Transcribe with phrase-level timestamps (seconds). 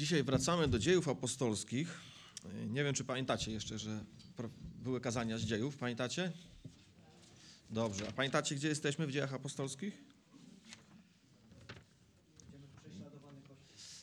[0.00, 2.00] Dzisiaj wracamy do dziejów apostolskich.
[2.68, 4.04] Nie wiem, czy pamiętacie jeszcze, że
[4.82, 5.76] były kazania z dziejów.
[5.76, 6.32] Pamiętacie?
[7.70, 8.08] Dobrze.
[8.08, 10.04] A pamiętacie, gdzie jesteśmy w dziejach apostolskich?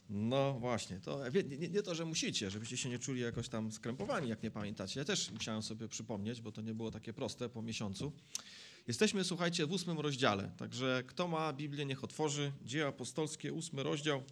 [0.09, 4.29] No właśnie, to nie, nie, to, że musicie, żebyście się nie czuli jakoś tam skrępowani,
[4.29, 4.99] jak nie pamiętacie.
[4.99, 8.11] Ja też musiałem sobie przypomnieć, bo to nie było takie proste po miesiącu.
[8.87, 12.51] Jesteśmy, słuchajcie, w ósmym rozdziale, także kto ma Biblię, niech otworzy.
[12.65, 14.23] Dzieje apostolskie, ósmy rozdział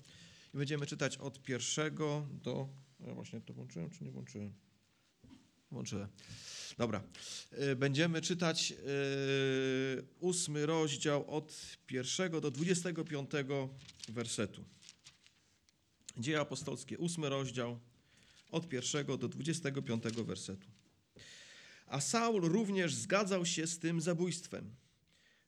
[0.56, 2.70] i będziemy czytać od pierwszego do...
[3.00, 4.54] Ja właśnie to włączyłem, czy nie włączyłem?
[5.72, 6.08] Włączyłem.
[6.78, 7.04] Dobra.
[7.52, 8.76] E, będziemy czytać e,
[10.20, 13.70] ósmy rozdział od pierwszego do dwudziestego piątego
[14.10, 14.66] wersetu.
[16.18, 17.80] Dzieje apostolskie, ósmy rozdział,
[18.52, 20.68] od pierwszego do dwudziestego piątego wersetu.
[21.88, 24.76] A Saul również zgadzał się z tym zabójstwem.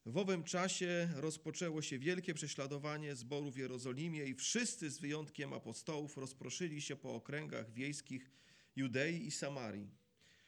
[0.07, 6.17] W owym czasie rozpoczęło się wielkie prześladowanie zboru w Jerozolimie i wszyscy z wyjątkiem apostołów
[6.17, 8.31] rozproszyli się po okręgach wiejskich
[8.75, 9.91] Judei i Samarii.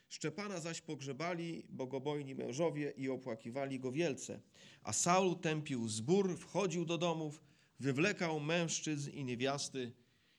[0.09, 4.41] Szczepana zaś pogrzebali bogobojni mężowie i opłakiwali go wielce.
[4.83, 7.43] A Saul tępił zbór, wchodził do domów,
[7.79, 9.91] wywlekał mężczyzn i niewiasty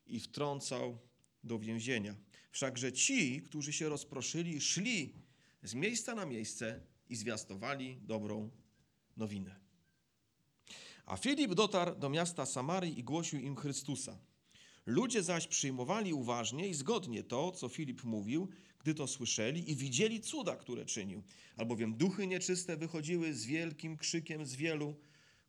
[0.07, 0.99] i wtrącał
[1.45, 2.17] do więzienia.
[2.51, 5.15] Wszakże ci, którzy się rozproszyli, szli
[5.63, 8.51] z miejsca na miejsce i zwiastowali dobrą
[9.17, 9.61] nowinę.
[11.07, 14.19] A Filip dotarł do miasta Samarii i głosił im Chrystusa.
[14.87, 20.21] Ludzie zaś przyjmowali uważnie i zgodnie to, co Filip mówił, gdy to słyszeli i widzieli
[20.21, 21.23] cuda, które czynił.
[21.57, 24.95] Albowiem duchy nieczyste wychodziły z wielkim krzykiem z wielu,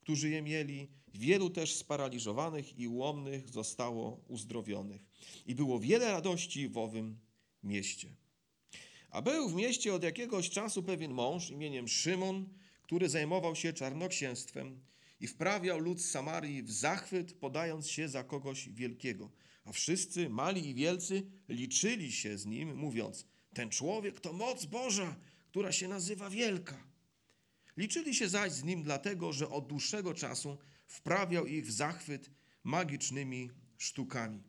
[0.01, 0.87] którzy je mieli.
[1.13, 5.01] Wielu też sparaliżowanych i ułomnych zostało uzdrowionych.
[5.45, 7.19] I było wiele radości w owym
[7.63, 8.15] mieście.
[9.09, 12.49] A był w mieście od jakiegoś czasu pewien mąż imieniem Szymon,
[12.91, 14.79] który zajmował się czarnoksięstwem
[15.19, 19.31] i wprawiał lud z Samarii w zachwyt, podając się za kogoś wielkiego.
[19.65, 25.15] A wszyscy, mali i wielcy, liczyli się z nim, mówiąc: Ten człowiek to moc Boża,
[25.49, 26.83] która się nazywa wielka.
[27.77, 32.29] Liczyli się zaś z nim dlatego, że od dłuższego czasu wprawiał ich w zachwyt
[32.63, 34.43] magicznymi sztukami.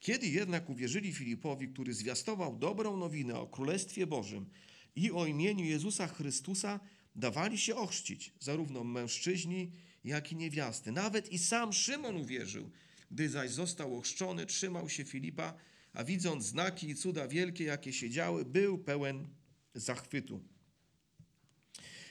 [0.00, 4.50] Kiedy jednak uwierzyli Filipowi, który zwiastował dobrą nowinę o Królestwie Bożym
[4.96, 6.80] i o imieniu Jezusa Chrystusa,
[7.16, 9.72] dawali się ochrzcić, zarówno mężczyźni,
[10.04, 10.92] jak i niewiasty.
[10.92, 12.70] Nawet i sam Szymon uwierzył.
[13.10, 15.54] Gdy zaś został ochrzczony, trzymał się Filipa,
[15.92, 19.28] a widząc znaki i cuda wielkie, jakie się działy, był pełen
[19.74, 20.40] zachwytu.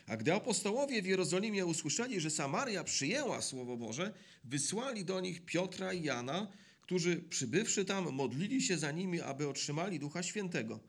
[0.08, 4.14] A gdy apostołowie w Jerozolimie usłyszeli, że Samaria przyjęła Słowo Boże,
[4.44, 6.48] wysłali do nich Piotra i Jana,
[6.82, 10.80] którzy przybywszy tam modlili się za nimi, aby otrzymali Ducha Świętego.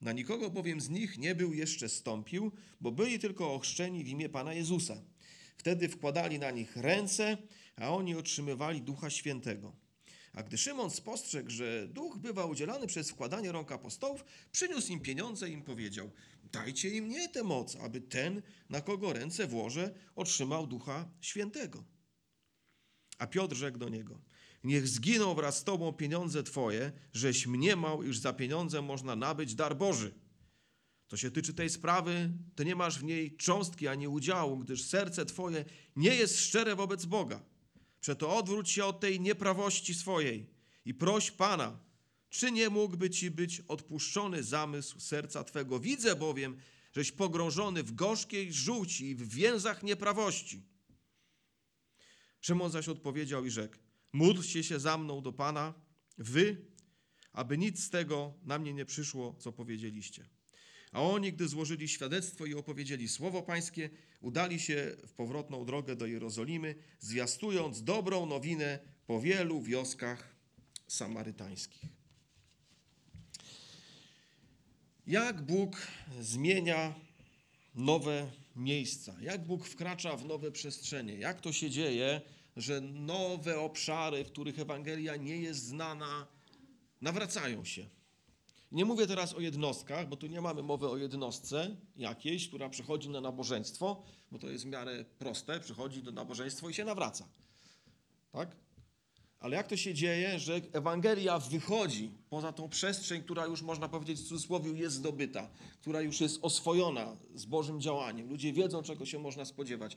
[0.00, 4.28] Na nikogo bowiem z nich nie był jeszcze stąpił, bo byli tylko ochrzczeni w imię
[4.28, 5.02] Pana Jezusa.
[5.56, 7.36] Wtedy wkładali na nich ręce,
[7.76, 9.76] a oni otrzymywali Ducha Świętego.
[10.32, 15.50] A gdy Szymon spostrzegł, że duch bywa udzielany przez wkładanie rąk apostołów, przyniósł im pieniądze
[15.50, 16.10] i im powiedział:
[16.52, 21.84] Dajcie im nie tę moc, aby ten, na kogo ręce włożę, otrzymał Ducha Świętego.
[23.18, 24.20] A Piotr rzekł do niego:
[24.64, 29.76] Niech zginą wraz z tobą pieniądze twoje, żeś mniemał, iż za pieniądze można nabyć dar
[29.76, 30.14] Boży.
[31.08, 35.26] To się tyczy tej sprawy, ty nie masz w niej cząstki ani udziału, gdyż serce
[35.26, 35.64] twoje
[35.96, 37.42] nie jest szczere wobec Boga.
[38.00, 40.46] Przeto odwróć się od tej nieprawości swojej
[40.84, 41.78] i proś Pana,
[42.30, 45.80] czy nie mógłby ci być odpuszczony zamysł serca twego.
[45.80, 46.56] Widzę bowiem,
[46.92, 50.62] żeś pogrążony w gorzkiej żółci i w więzach nieprawości.
[52.40, 53.76] Szymon zaś odpowiedział i rzekł,
[54.12, 55.74] módlcie się za mną do Pana,
[56.18, 56.56] wy,
[57.32, 60.28] aby nic z tego na mnie nie przyszło, co powiedzieliście.
[60.92, 63.90] A oni, gdy złożyli świadectwo i opowiedzieli słowo pańskie,
[64.20, 70.36] udali się w powrotną drogę do Jerozolimy, zwiastując dobrą nowinę po wielu wioskach
[70.88, 71.82] samarytańskich.
[75.06, 75.86] Jak Bóg
[76.20, 76.94] zmienia
[77.74, 82.20] nowe miejsca, jak Bóg wkracza w nowe przestrzenie, jak to się dzieje,
[82.56, 86.26] że nowe obszary, w których Ewangelia nie jest znana,
[87.00, 87.86] nawracają się.
[88.72, 93.08] Nie mówię teraz o jednostkach, bo tu nie mamy mowy o jednostce jakiejś, która przychodzi
[93.08, 94.02] na nabożeństwo,
[94.32, 97.28] bo to jest w miarę proste, przychodzi do nabożeństwa i się nawraca.
[98.32, 98.56] Tak?
[99.40, 104.20] Ale jak to się dzieje, że Ewangelia wychodzi poza tą przestrzeń, która już można powiedzieć
[104.20, 105.50] w cudzysłowie jest zdobyta,
[105.80, 108.28] która już jest oswojona z Bożym działaniem.
[108.28, 109.96] Ludzie wiedzą, czego się można spodziewać.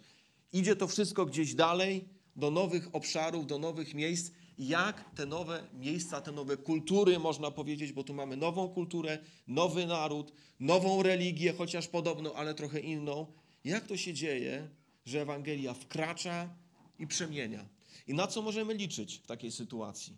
[0.54, 4.32] Idzie to wszystko gdzieś dalej, do nowych obszarów, do nowych miejsc.
[4.58, 9.86] Jak te nowe miejsca, te nowe kultury, można powiedzieć, bo tu mamy nową kulturę, nowy
[9.86, 13.28] naród, nową religię, chociaż podobną, ale trochę inną.
[13.64, 14.70] Jak to się dzieje,
[15.06, 16.50] że Ewangelia wkracza
[17.00, 17.66] i przemienia?
[18.08, 20.18] I na co możemy liczyć w takiej sytuacji?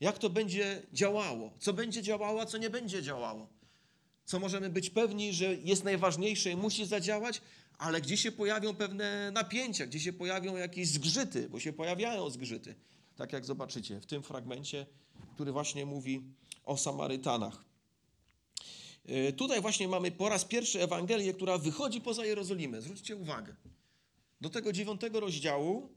[0.00, 1.52] Jak to będzie działało?
[1.58, 3.59] Co będzie działało, a co nie będzie działało?
[4.24, 7.42] Co możemy być pewni, że jest najważniejsze i musi zadziałać,
[7.78, 12.74] ale gdzie się pojawią pewne napięcia, gdzie się pojawią jakieś zgrzyty, bo się pojawiają zgrzyty.
[13.16, 14.86] Tak jak zobaczycie w tym fragmencie,
[15.34, 16.22] który właśnie mówi
[16.64, 17.64] o Samarytanach.
[19.04, 22.82] Yy, Tutaj właśnie mamy po raz pierwszy Ewangelię, która wychodzi poza Jerozolimę.
[22.82, 23.56] Zwróćcie uwagę.
[24.40, 25.88] Do tego dziewiątego rozdziału,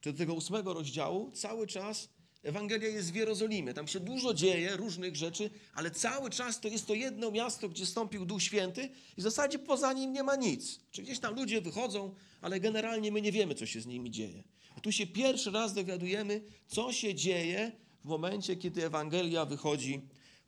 [0.00, 2.08] czy do tego ósmego rozdziału, cały czas
[2.42, 3.74] Ewangelia jest w Jerozolimie.
[3.74, 7.86] Tam się dużo dzieje, różnych rzeczy, ale cały czas to jest to jedno miasto, gdzie
[7.86, 10.80] stąpił Duch Święty i w zasadzie poza nim nie ma nic.
[10.90, 14.42] Czy gdzieś tam ludzie wychodzą, ale generalnie my nie wiemy, co się z nimi dzieje.
[14.76, 17.72] A tu się pierwszy raz dowiadujemy, co się dzieje
[18.04, 20.00] w momencie, kiedy Ewangelia wychodzi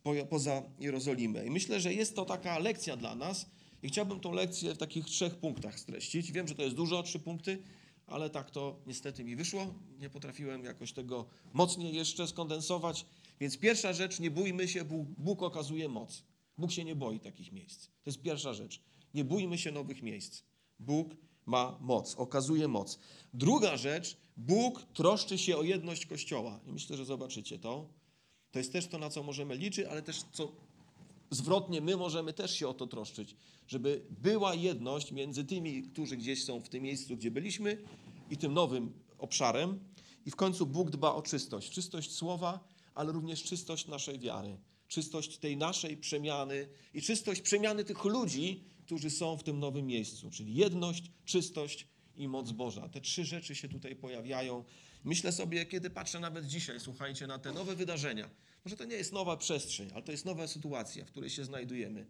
[0.02, 1.46] po- poza Jerozolimę.
[1.46, 3.46] I myślę, że jest to taka lekcja dla nas
[3.82, 6.32] i chciałbym tą lekcję w takich trzech punktach streścić.
[6.32, 7.62] Wiem, że to jest dużo, trzy punkty,
[8.06, 9.75] ale tak to niestety mi wyszło.
[9.99, 13.06] Nie potrafiłem jakoś tego mocniej jeszcze skondensować.
[13.41, 16.25] Więc pierwsza rzecz, nie bójmy się, Bóg, Bóg okazuje moc.
[16.59, 17.87] Bóg się nie boi takich miejsc.
[17.87, 18.81] To jest pierwsza rzecz.
[19.15, 20.43] Nie bójmy się nowych miejsc.
[20.79, 21.17] Bóg
[21.47, 22.99] ma moc, okazuje moc.
[23.35, 26.61] Druga rzecz, Bóg troszczy się o jedność Kościoła.
[26.67, 27.89] I myślę, że zobaczycie to.
[28.51, 30.53] To jest też to, na co możemy liczyć, ale też co
[31.34, 33.36] zwrotnie my możemy też się o to troszczyć,
[33.69, 37.78] żeby była jedność między tymi, którzy gdzieś są w tym miejscu, gdzie byliśmy
[38.31, 39.81] i tym nowym obszarem.
[40.26, 41.70] I w końcu Bóg dba o czystość.
[41.70, 44.56] Czystość słowa, ale również czystość naszej wiary.
[44.88, 50.31] Czystość tej naszej przemiany i czystość przemiany tych ludzi, którzy są w tym nowym miejscu.
[50.31, 51.86] Czyli jedność, czystość
[52.16, 52.88] i moc Boża.
[52.88, 54.64] Te trzy rzeczy się tutaj pojawiają.
[55.04, 58.31] Myślę sobie, kiedy patrzę nawet dzisiaj, słuchajcie, na te nowe wydarzenia.
[58.64, 62.06] Może to nie jest nowa przestrzeń, ale to jest nowa sytuacja, w której się znajdujemy.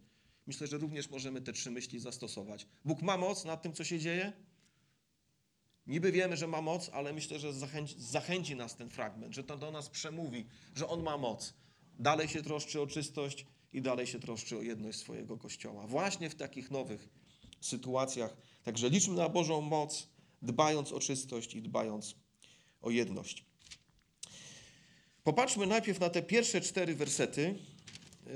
[0.47, 2.67] Myślę, że również możemy te trzy myśli zastosować.
[2.85, 4.33] Bóg ma moc nad tym, co się dzieje.
[5.87, 9.57] Niby wiemy, że ma moc, ale myślę, że zachęci, zachęci nas ten fragment, że to
[9.57, 11.55] do nas przemówi, że On ma moc.
[11.99, 15.87] Dalej się troszczy o czystość i dalej się troszczy o jedność swojego Kościoła.
[15.87, 17.09] Właśnie w takich nowych
[17.61, 18.37] sytuacjach.
[18.63, 20.09] Także liczmy na Bożą moc,
[20.43, 22.17] dbając o czystość i dbając
[22.81, 23.45] o jedność.
[25.25, 27.55] Popatrzmy najpierw na te pierwsze cztery wersety,
[28.27, 28.33] yy,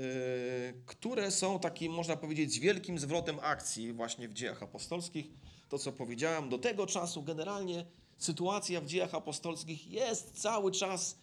[0.85, 5.25] które są takim, można powiedzieć, wielkim zwrotem akcji właśnie w dziejach apostolskich.
[5.69, 7.85] To, co powiedziałem, do tego czasu generalnie
[8.17, 11.17] sytuacja w dziejach apostolskich jest cały czas,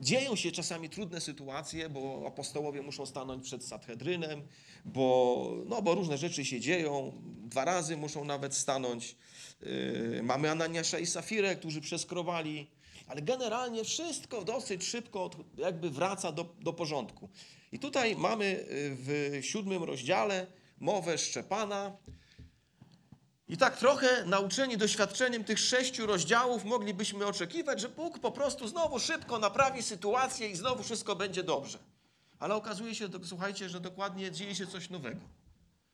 [0.00, 4.42] dzieją się czasami trudne sytuacje, bo apostołowie muszą stanąć przed Sanhedrynem,
[4.84, 7.12] bo, no, bo różne rzeczy się dzieją,
[7.44, 9.16] dwa razy muszą nawet stanąć.
[9.60, 12.77] Yy, mamy Ananiasza i Safirę, którzy przeskrowali
[13.08, 17.28] ale generalnie wszystko dosyć szybko jakby wraca do, do porządku.
[17.72, 18.66] I tutaj mamy y,
[18.96, 20.46] w siódmym rozdziale
[20.80, 21.96] mowę Szczepana.
[23.48, 28.98] I tak trochę nauczeni doświadczeniem tych sześciu rozdziałów moglibyśmy oczekiwać, że Bóg po prostu znowu
[28.98, 31.78] szybko naprawi sytuację i znowu wszystko będzie dobrze.
[32.38, 35.20] Ale okazuje się, słuchajcie, że dokładnie dzieje się coś nowego.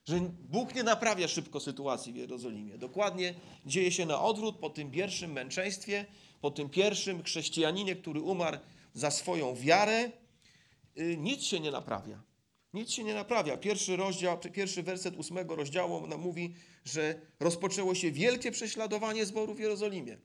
[0.05, 2.79] Że Bóg nie naprawia szybko sytuacji w Jerozolimie.
[2.79, 3.35] Dokładnie
[3.67, 6.07] dzieje się na odwrót po tym pierwszym męczeństwie,
[6.45, 8.59] po tym pierwszym chrześcijaninie, który umarł
[8.95, 10.11] za swoją wiarę.
[10.99, 12.23] y, Nic się nie naprawia.
[12.75, 13.57] Nic się nie naprawia.
[13.57, 16.55] Pierwszy rozdział, pierwszy werset ósmego rozdziału nam mówi,
[16.85, 20.19] że rozpoczęło się wielkie prześladowanie zboru w Jerozolimie.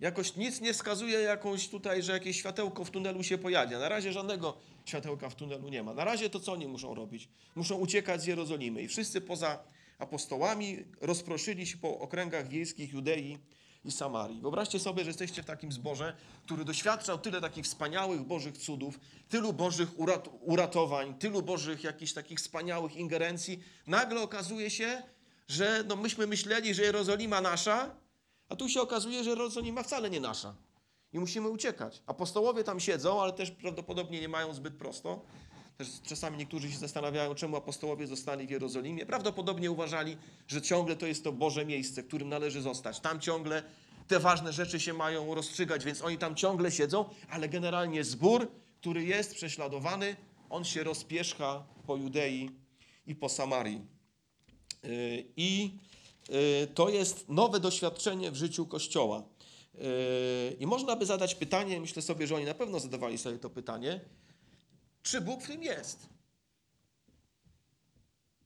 [0.00, 3.78] Jakoś nic nie wskazuje jakąś tutaj, że jakieś światełko w tunelu się pojawia.
[3.78, 5.94] Na razie żadnego światełka w tunelu nie ma.
[5.94, 7.28] Na razie to co oni muszą robić?
[7.54, 8.82] Muszą uciekać z Jerozolimy.
[8.82, 9.58] I wszyscy poza
[9.98, 13.38] apostołami rozproszyli się po okręgach wiejskich Judei
[13.84, 14.40] i Samarii.
[14.40, 19.52] Wyobraźcie sobie, że jesteście w takim zborze, który doświadczał tyle takich wspaniałych Bożych cudów, tylu
[19.52, 23.62] Bożych urat- uratowań, tylu Bożych jakichś takich wspaniałych ingerencji.
[23.86, 25.02] Nagle okazuje się,
[25.48, 27.90] że no myśmy myśleli, że Jerozolima nasza,
[28.48, 30.54] a tu się okazuje, że Jerozolima wcale nie nasza.
[31.12, 32.02] I musimy uciekać.
[32.06, 35.22] Apostołowie tam siedzą, ale też prawdopodobnie nie mają zbyt prosto.
[35.78, 39.06] Też czasami niektórzy się zastanawiają, czemu apostołowie zostali w Jerozolimie.
[39.06, 40.16] Prawdopodobnie uważali,
[40.48, 43.00] że ciągle to jest to Boże miejsce, w którym należy zostać.
[43.00, 43.62] Tam ciągle
[44.08, 48.48] te ważne rzeczy się mają rozstrzygać, więc oni tam ciągle siedzą, ale generalnie zbór,
[48.80, 50.16] który jest prześladowany,
[50.50, 52.50] on się rozpierzcha po Judei
[53.06, 53.80] i po Samarii.
[54.82, 55.70] Yy, I
[56.28, 59.22] yy, to jest nowe doświadczenie w życiu Kościoła.
[59.74, 59.80] Yy,
[60.60, 64.00] I można by zadać pytanie, myślę sobie, że oni na pewno zadawali sobie to pytanie,
[65.02, 66.08] czy Bóg w tym jest?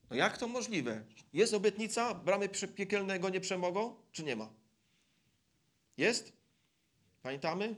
[0.09, 1.05] No jak to możliwe?
[1.33, 4.49] Jest obietnica, bramy piekielnego nie przemogą, czy nie ma?
[5.97, 6.33] Jest?
[7.21, 7.75] Pamiętamy?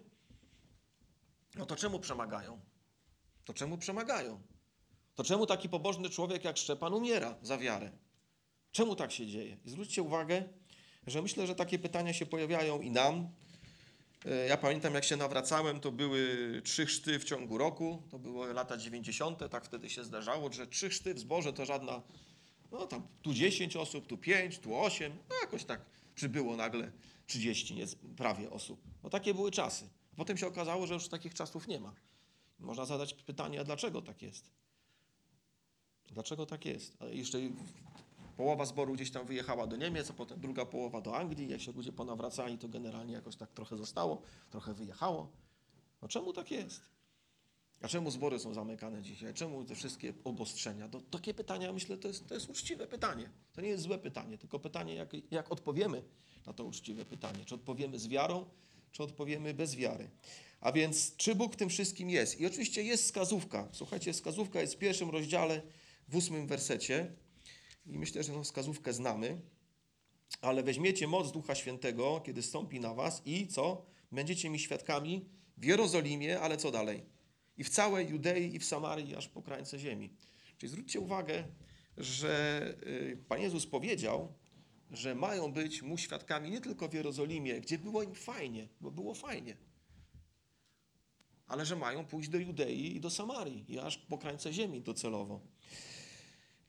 [1.56, 2.60] No to czemu przemagają?
[3.46, 4.42] To czemu przemagają?
[5.16, 7.92] To czemu taki pobożny człowiek jak Szczepan umiera za wiarę?
[8.72, 9.58] Czemu tak się dzieje?
[9.66, 10.44] I zwróćcie uwagę,
[11.08, 13.30] że myślę, że takie pytania się pojawiają i nam,
[14.48, 16.28] Ja pamiętam, jak się nawracałem, to były
[16.64, 18.02] trzy chrzty w ciągu roku.
[18.10, 22.02] To były lata 90., tak wtedy się zdarzało, że trzy chrzty w zborze to żadna,
[22.72, 25.82] no tam tu 10 osób, tu 5, tu 8, no jakoś tak
[26.16, 26.92] przybyło nagle
[27.28, 27.86] 30, nie,
[28.18, 28.82] prawie osób.
[29.04, 29.90] No takie były czasy.
[30.16, 31.94] Potem się okazało, że już takich czasów nie ma.
[32.60, 34.52] Można zadać pytanie, a dlaczego tak jest?
[36.08, 36.98] Dlaczego tak jest?
[37.00, 37.40] A jeszcze
[38.38, 41.50] połowa zboru gdzieś tam wyjechała do Niemiec, a potem druga połowa do Anglii.
[41.50, 45.32] Jak się ludzie ponawracali, to generalnie jakoś tak trochę zostało, trochę wyjechało.
[46.02, 46.82] No czemu tak jest?
[47.82, 49.34] A czemu zbory są zamykane dzisiaj?
[49.34, 50.90] Czemu te wszystkie obostrzenia?
[50.90, 53.30] To, takie pytania, myślę, to jest, to jest uczciwe pytanie.
[53.54, 56.04] To nie jest złe pytanie, tylko pytanie, jak, jak odpowiemy
[56.46, 57.46] na to uczciwe pytanie.
[57.46, 58.46] Czy odpowiemy z wiarą,
[58.92, 60.10] czy odpowiemy bez wiary.
[60.62, 62.40] A więc, czy Bóg tym wszystkim jest?
[62.40, 63.70] I oczywiście jest wskazówka.
[63.72, 65.62] Słuchajcie, wskazówka jest w pierwszym rozdziale,
[66.08, 67.12] w ósmym wersecie.
[67.86, 69.42] I myślę, że tę wskazówkę znamy.
[70.42, 73.86] Ale weźmiecie moc Ducha Świętego, kiedy stąpi na was i co?
[74.12, 77.04] Będziecie mi świadkami w Jerozolimie, ale co dalej?
[77.58, 80.14] I w całej Judei i w Samarii, aż po krańce ziemi.
[80.58, 81.44] Czyli zwróćcie uwagę,
[81.98, 84.34] że y, Pan Jezus powiedział,
[84.92, 89.14] że mają być mu świadkami nie tylko w Jerozolimie, gdzie było im fajnie, bo było
[89.14, 89.58] fajnie,
[91.48, 95.42] ale że mają pójść do Judei i do Samarii, i aż po krańce ziemi docelowo.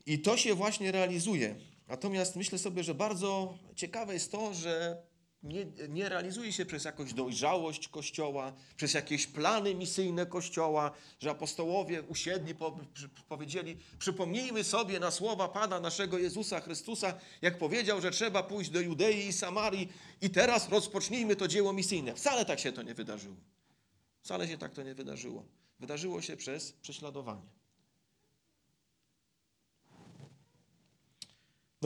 [0.06, 1.56] I to się właśnie realizuje.
[1.88, 5.02] Natomiast myślę sobie, że bardzo ciekawe jest to, że
[5.42, 12.02] nie, nie realizuje się przez jakąś dojrzałość Kościoła, przez jakieś plany misyjne Kościoła, że apostołowie
[12.02, 18.10] usiedli, po, przy, powiedzieli, przypomnijmy sobie na słowa Pana naszego Jezusa Chrystusa, jak powiedział, że
[18.10, 22.14] trzeba pójść do Judei i Samarii i teraz rozpocznijmy to dzieło misyjne.
[22.14, 23.36] Wcale tak się to nie wydarzyło.
[24.22, 25.44] Wcale się tak to nie wydarzyło.
[25.80, 27.55] Wydarzyło się przez prześladowanie.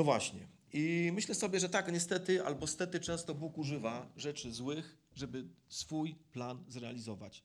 [0.00, 0.40] No właśnie.
[0.72, 6.14] I myślę sobie, że tak, niestety albo stety często Bóg używa rzeczy złych, żeby swój
[6.32, 7.44] plan zrealizować.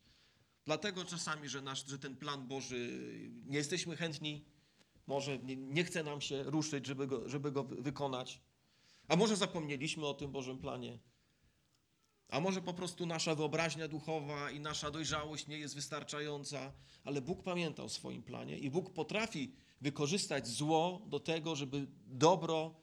[0.65, 2.99] Dlatego czasami, że, nasz, że ten plan Boży
[3.45, 4.45] nie jesteśmy chętni,
[5.07, 8.41] może nie, nie chce nam się ruszyć, żeby go, żeby go wy- wykonać.
[9.07, 10.99] A może zapomnieliśmy o tym Bożym planie.
[12.29, 17.43] A może po prostu nasza wyobraźnia duchowa i nasza dojrzałość nie jest wystarczająca, ale Bóg
[17.43, 19.51] pamięta o swoim planie i Bóg potrafi
[19.81, 22.75] wykorzystać zło do tego, żeby dobro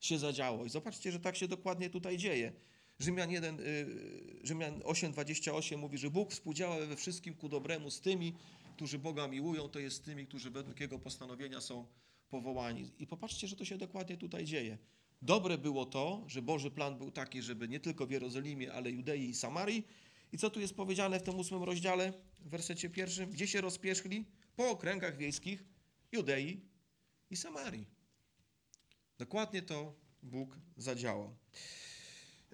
[0.00, 0.64] się zadziało.
[0.64, 2.52] I zobaczcie, że tak się dokładnie tutaj dzieje.
[2.98, 3.86] Rzymian, 1, y,
[4.42, 8.34] Rzymian 8,28 mówi, że Bóg współdziała we wszystkim ku dobremu z tymi,
[8.76, 11.86] którzy Boga miłują, to jest z tymi, którzy według Jego postanowienia są
[12.30, 12.92] powołani.
[12.98, 14.78] I popatrzcie, że to się dokładnie tutaj dzieje.
[15.22, 19.28] Dobre było to, że Boży plan był taki, żeby nie tylko w Jerozolimie, ale Judei
[19.28, 19.86] i Samarii.
[20.32, 23.30] I co tu jest powiedziane w tym ósmym rozdziale, w wersecie pierwszym?
[23.30, 24.24] Gdzie się rozpieszli?
[24.56, 25.64] Po okręgach wiejskich
[26.12, 26.60] Judei
[27.30, 27.86] i Samarii.
[29.18, 31.36] Dokładnie to Bóg zadziałał.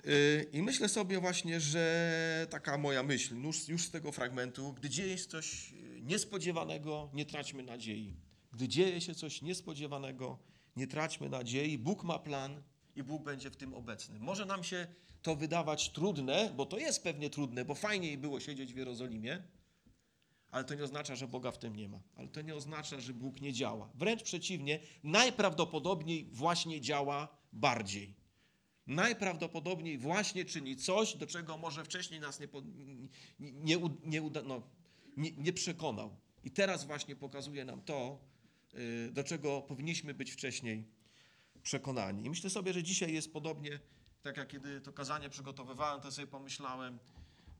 [0.05, 4.91] Yy, I myślę sobie właśnie, że taka moja myśl, już, już z tego fragmentu, gdy
[4.91, 8.17] dzieje się coś yy, niespodziewanego, nie traćmy nadziei.
[8.53, 10.39] Gdy dzieje się coś niespodziewanego,
[10.77, 11.79] nie traćmy nadziei.
[11.79, 12.63] Bóg ma plan
[12.97, 14.19] i Bóg będzie w tym obecny.
[14.19, 14.87] Może nam się
[15.23, 19.43] to wydawać trudne, bo to jest pewnie trudne, bo fajniej było siedzieć w Jerozolimie,
[20.51, 22.01] ale to nie oznacza, że Boga w tym nie ma.
[22.17, 23.91] Ale to nie oznacza, że Bóg nie działa.
[23.95, 28.15] Wręcz przeciwnie, najprawdopodobniej właśnie działa bardziej.
[28.87, 32.49] Najprawdopodobniej właśnie czyni coś, do czego może wcześniej nas nie,
[33.39, 34.63] nie, nie, uda, no,
[35.17, 36.17] nie, nie przekonał.
[36.45, 38.19] I teraz właśnie pokazuje nam to,
[39.13, 40.85] do czego powinniśmy być wcześniej
[41.63, 42.25] przekonani.
[42.25, 43.81] I myślę sobie, że dzisiaj jest podobnie,
[44.23, 46.99] tak jak kiedy to kazanie przygotowywałem, to sobie pomyślałem,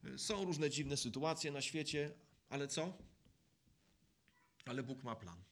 [0.05, 2.13] y, są różne dziwne sytuacje na świecie,
[2.49, 2.99] ale co?
[4.65, 5.43] Ale Bóg ma plan.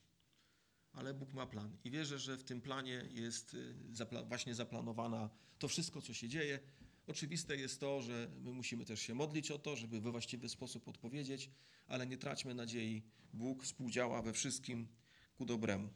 [0.93, 1.77] Ale Bóg ma plan.
[1.85, 6.29] I wierzę, że w tym planie jest y, zapla- właśnie zaplanowana to wszystko, co się
[6.29, 6.61] dzieje.
[7.07, 10.89] Oczywiste jest to, że my musimy też się modlić o to, żeby we właściwy sposób
[10.89, 11.51] odpowiedzieć,
[11.87, 13.03] ale nie traćmy nadziei.
[13.33, 14.89] Bóg współdziała we wszystkim
[15.39, 15.89] ku dobremu.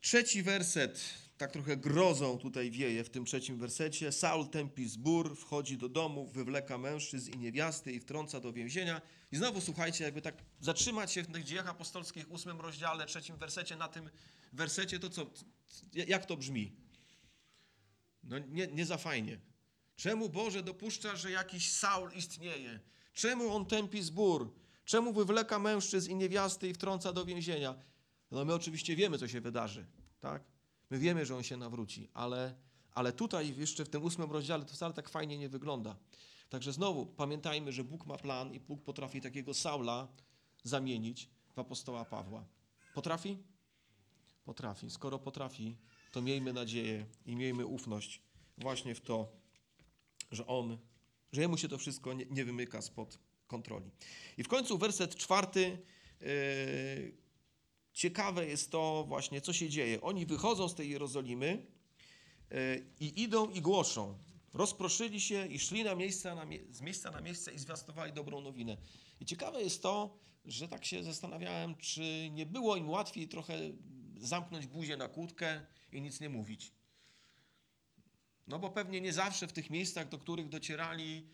[0.00, 1.00] Trzeci werset,
[1.38, 4.12] tak trochę grozą tutaj wieje w tym trzecim wersecie.
[4.12, 9.00] Saul tępi zbór, wchodzi do domu, wywleka mężczyzn i niewiasty i wtrąca do więzienia.
[9.32, 13.76] I znowu słuchajcie, jakby tak zatrzymać się w tych dziejach apostolskich, ósmym rozdziale, trzecim wersecie,
[13.76, 14.10] na tym
[14.52, 15.30] wersecie, to co,
[15.92, 16.72] jak to brzmi?
[18.22, 19.40] No nie, nie za fajnie.
[19.96, 22.80] Czemu Boże dopuszcza, że jakiś Saul istnieje?
[23.12, 24.54] Czemu on tępi zbór?
[24.88, 27.74] Czemu wywleka mężczyzn i niewiasty i wtrąca do więzienia?
[28.30, 29.86] No my oczywiście wiemy, co się wydarzy,
[30.20, 30.42] tak?
[30.90, 32.54] My wiemy, że on się nawróci, ale,
[32.94, 35.96] ale tutaj jeszcze w tym ósmym rozdziale to wcale tak fajnie nie wygląda.
[36.48, 40.08] Także znowu pamiętajmy, że Bóg ma plan i Bóg potrafi takiego Saula
[40.64, 42.44] zamienić w apostoła Pawła.
[42.94, 43.38] Potrafi?
[44.44, 44.90] Potrafi.
[44.90, 45.76] Skoro potrafi,
[46.12, 48.22] to miejmy nadzieję i miejmy ufność
[48.58, 49.32] właśnie w to,
[50.30, 50.78] że On
[51.32, 53.18] że jemu się to wszystko nie, nie wymyka spod
[53.48, 53.90] kontroli.
[54.38, 55.78] I w końcu werset czwarty.
[56.20, 56.28] Yy,
[57.92, 60.00] ciekawe jest to właśnie, co się dzieje.
[60.00, 61.66] Oni wychodzą z tej Jerozolimy
[62.50, 64.18] yy, i idą i głoszą.
[64.54, 68.40] Rozproszyli się i szli na miejsca na mie- z miejsca na miejsce i zwiastowali dobrą
[68.40, 68.76] nowinę.
[69.20, 73.58] I ciekawe jest to, że tak się zastanawiałem, czy nie było im łatwiej trochę
[74.20, 76.72] zamknąć buzię na kłódkę i nic nie mówić.
[78.46, 81.28] No bo pewnie nie zawsze w tych miejscach, do których docierali,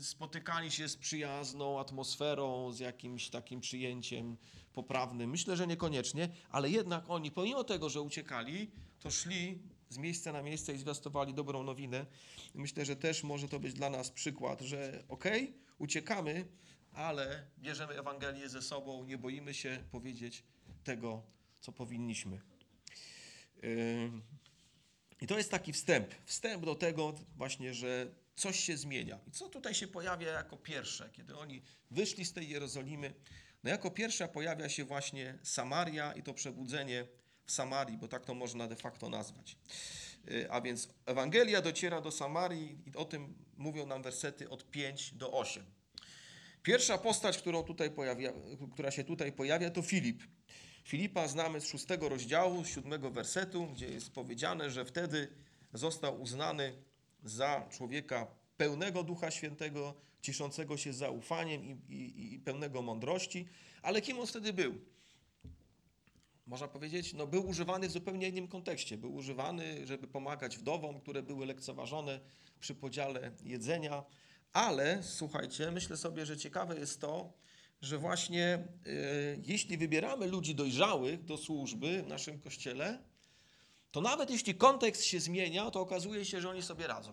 [0.00, 4.36] spotykali się z przyjazną atmosferą, z jakimś takim przyjęciem
[4.72, 5.30] poprawnym.
[5.30, 8.70] Myślę, że niekoniecznie, ale jednak oni, pomimo tego, że uciekali,
[9.00, 12.06] to szli z miejsca na miejsce i zwiastowali dobrą nowinę.
[12.54, 16.46] Myślę, że też może to być dla nas przykład, że okej, uciekamy,
[16.92, 20.44] ale bierzemy Ewangelię ze sobą, nie boimy się powiedzieć
[20.84, 21.22] tego,
[21.60, 22.40] co powinniśmy.
[25.20, 26.14] I to jest taki wstęp.
[26.24, 29.18] Wstęp do tego właśnie, że coś się zmienia.
[29.26, 33.14] I co tutaj się pojawia jako pierwsze, kiedy oni wyszli z tej Jerozolimy?
[33.64, 37.06] No jako pierwsza pojawia się właśnie Samaria i to przebudzenie
[37.46, 39.56] w Samarii, bo tak to można de facto nazwać.
[40.30, 45.14] Y, A więc Ewangelia dociera do Samarii i o tym mówią nam wersety od 5
[45.14, 45.64] do 8.
[46.62, 48.32] Pierwsza postać, którą tutaj pojawia,
[48.72, 50.22] która się tutaj pojawia, to Filip.
[50.84, 55.28] Filipa znamy z szóstego rozdziału, z siódmego wersetu, gdzie jest powiedziane, że wtedy
[55.72, 56.72] został uznany
[57.24, 63.46] za człowieka pełnego Ducha Świętego, cieszącego się zaufaniem i, i, i pełnego mądrości.
[63.82, 64.74] Ale kim on wtedy był?
[66.46, 68.96] Można powiedzieć, no był używany w zupełnie innym kontekście.
[68.96, 72.20] Był używany, żeby pomagać wdowom, które były lekceważone
[72.60, 74.04] przy podziale jedzenia.
[74.52, 77.32] Ale słuchajcie, myślę sobie, że ciekawe jest to,
[77.80, 83.02] że właśnie y, jeśli wybieramy ludzi dojrzałych do służby w naszym kościele,
[83.96, 87.12] to nawet jeśli kontekst się zmienia, to okazuje się, że oni sobie radzą.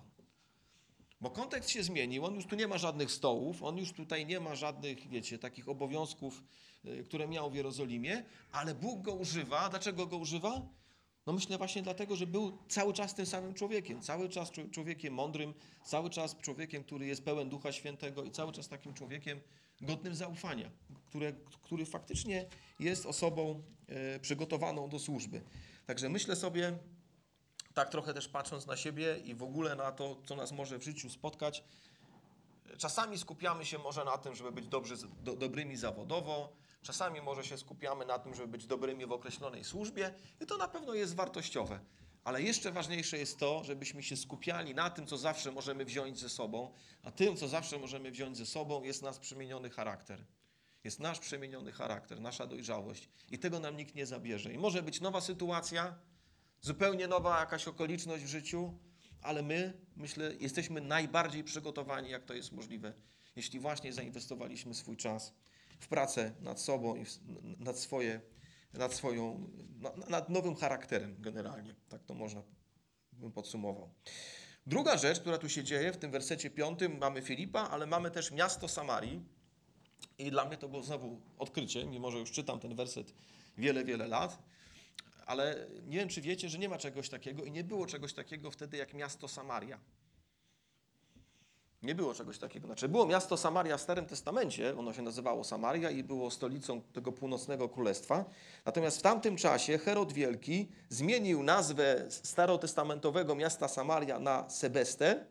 [1.21, 4.39] Bo kontekst się zmienił, on już tu nie ma żadnych stołów, on już tutaj nie
[4.39, 6.43] ma żadnych, wiecie, takich obowiązków,
[6.85, 9.69] y, które miał w Jerozolimie, ale Bóg go używa.
[9.69, 10.61] Dlaczego go używa?
[11.25, 15.13] No myślę właśnie dlatego, że był cały czas tym samym człowiekiem, cały czas czł- człowiekiem
[15.13, 15.53] mądrym,
[15.85, 19.39] cały czas człowiekiem, który jest pełen Ducha Świętego i cały czas takim człowiekiem
[19.81, 20.71] godnym zaufania,
[21.05, 22.45] które, który faktycznie
[22.79, 25.41] jest osobą e, przygotowaną do służby.
[25.85, 26.77] Także myślę sobie,
[27.73, 30.83] tak trochę też patrząc na siebie i w ogóle na to, co nas może w
[30.83, 31.63] życiu spotkać,
[32.77, 37.57] czasami skupiamy się może na tym, żeby być dobrzy, do, dobrymi zawodowo, czasami może się
[37.57, 41.79] skupiamy na tym, żeby być dobrymi w określonej służbie i to na pewno jest wartościowe.
[42.23, 46.29] Ale jeszcze ważniejsze jest to, żebyśmy się skupiali na tym, co zawsze możemy wziąć ze
[46.29, 50.25] sobą, a tym, co zawsze możemy wziąć ze sobą, jest nasz przemieniony charakter.
[50.83, 54.53] Jest nasz przemieniony charakter, nasza dojrzałość i tego nam nikt nie zabierze.
[54.53, 55.95] I może być nowa sytuacja,
[56.61, 58.77] zupełnie nowa jakaś okoliczność w życiu,
[59.21, 62.93] ale my, myślę, jesteśmy najbardziej przygotowani, jak to jest możliwe,
[63.35, 65.33] jeśli właśnie zainwestowaliśmy swój czas
[65.79, 67.19] w pracę nad sobą i w-
[67.59, 68.21] nad, swoje,
[68.73, 71.75] nad swoją, na- nad nowym charakterem generalnie.
[71.89, 72.43] Tak to można
[73.11, 73.93] bym podsumował.
[74.65, 78.31] Druga rzecz, która tu się dzieje, w tym wersecie piątym mamy Filipa, ale mamy też
[78.31, 79.25] miasto Samarii.
[80.17, 83.13] I dla mnie to było znowu odkrycie, mimo że już czytam ten werset
[83.57, 84.37] wiele, wiele lat.
[85.25, 88.51] Ale nie wiem, czy wiecie, że nie ma czegoś takiego i nie było czegoś takiego
[88.51, 89.79] wtedy jak miasto Samaria.
[91.83, 92.67] Nie było czegoś takiego.
[92.67, 97.11] Znaczy, było miasto Samaria w Starym Testamencie, ono się nazywało Samaria i było stolicą tego
[97.11, 98.25] północnego królestwa.
[98.65, 105.25] Natomiast w tamtym czasie Herod Wielki zmienił nazwę starotestamentowego miasta Samaria na Sebestę.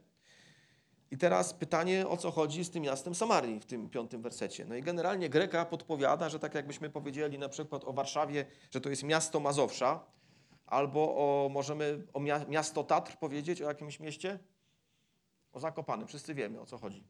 [1.13, 4.65] I teraz pytanie, o co chodzi z tym miastem Samarii w tym piątym wersecie.
[4.65, 8.91] No i generalnie Greka podpowiada, że tak jakbyśmy powiedzieli na przykład o Warszawie, że to
[8.91, 10.01] jest miasto Mazowsza,
[10.67, 14.39] albo o, możemy o mia- miasto Tatr powiedzieć o jakimś mieście?
[15.53, 17.05] O Zakopanym, wszyscy wiemy o co chodzi.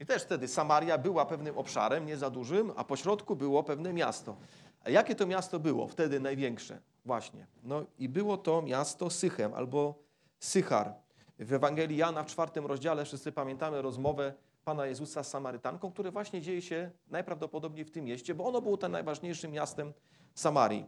[0.00, 4.36] I też wtedy Samaria była pewnym obszarem, nie za dużym, a pośrodku było pewne miasto.
[4.84, 6.80] A jakie to miasto było wtedy największe?
[7.04, 7.46] Właśnie.
[7.62, 9.94] No i było to miasto Sychem albo
[10.38, 11.03] Sychar.
[11.38, 16.40] W Ewangelii Jana w czwartym rozdziale wszyscy pamiętamy rozmowę Pana Jezusa z Samarytanką, które właśnie
[16.40, 19.92] dzieje się najprawdopodobniej w tym mieście, bo ono było tym najważniejszym miastem
[20.34, 20.86] Samarii.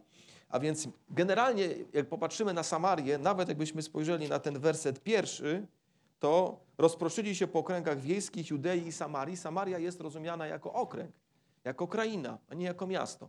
[0.49, 5.67] A więc generalnie, jak popatrzymy na Samarię, nawet jakbyśmy spojrzeli na ten werset pierwszy,
[6.19, 9.37] to rozproszyli się po okręgach wiejskich Judei i Samarii.
[9.37, 11.13] Samaria jest rozumiana jako okręg,
[11.65, 13.29] jako kraina, a nie jako miasto.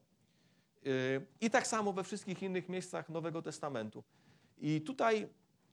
[0.84, 4.04] Yy, I tak samo we wszystkich innych miejscach Nowego Testamentu.
[4.58, 5.28] I tutaj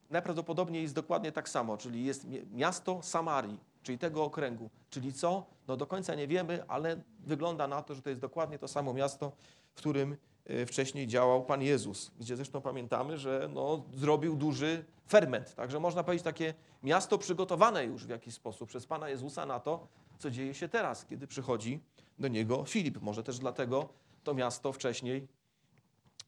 [0.09, 3.59] najprawdopodobniej jest dokładnie tak samo, czyli jest mi- miasto Samarii.
[3.83, 4.69] czyli tego okręgu.
[4.89, 5.45] Czyli co?
[5.67, 8.93] No do końca nie wiemy, ale wygląda na to, że to jest dokładnie to samo
[8.93, 9.31] miasto,
[9.71, 15.55] w którym e, wcześniej działał Pan Jezus, gdzie zresztą pamiętamy, że no, zrobił duży ferment.
[15.55, 19.87] Także można powiedzieć takie miasto przygotowane już w jakiś sposób przez Pana Jezusa na to,
[20.19, 21.79] co dzieje się teraz, kiedy przychodzi
[22.19, 23.01] do niego Filip.
[23.01, 23.89] Może też dlatego
[24.23, 25.27] to miasto wcześniej,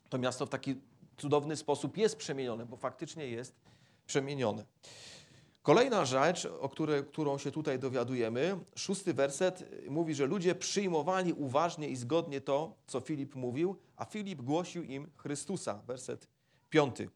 [0.10, 0.76] to miasto w taki
[1.18, 3.56] cudowny sposób jest przemienione, bo faktycznie jest
[4.06, 4.66] przemienione.
[5.62, 11.90] Kolejna rzecz, o której, którą się tutaj dowiadujemy, szósty werset mówi, że ludzie przyjmowali uważnie
[11.90, 15.82] i zgodnie to, co Filip mówił, a Filip głosił im Chrystusa.
[15.88, 16.28] Werset
[16.70, 17.10] piąty.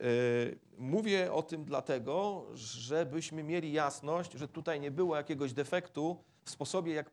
[0.00, 6.50] Yy, Mówię o tym dlatego, żebyśmy mieli jasność, że tutaj nie było jakiegoś defektu w
[6.50, 7.10] sposobie, jak,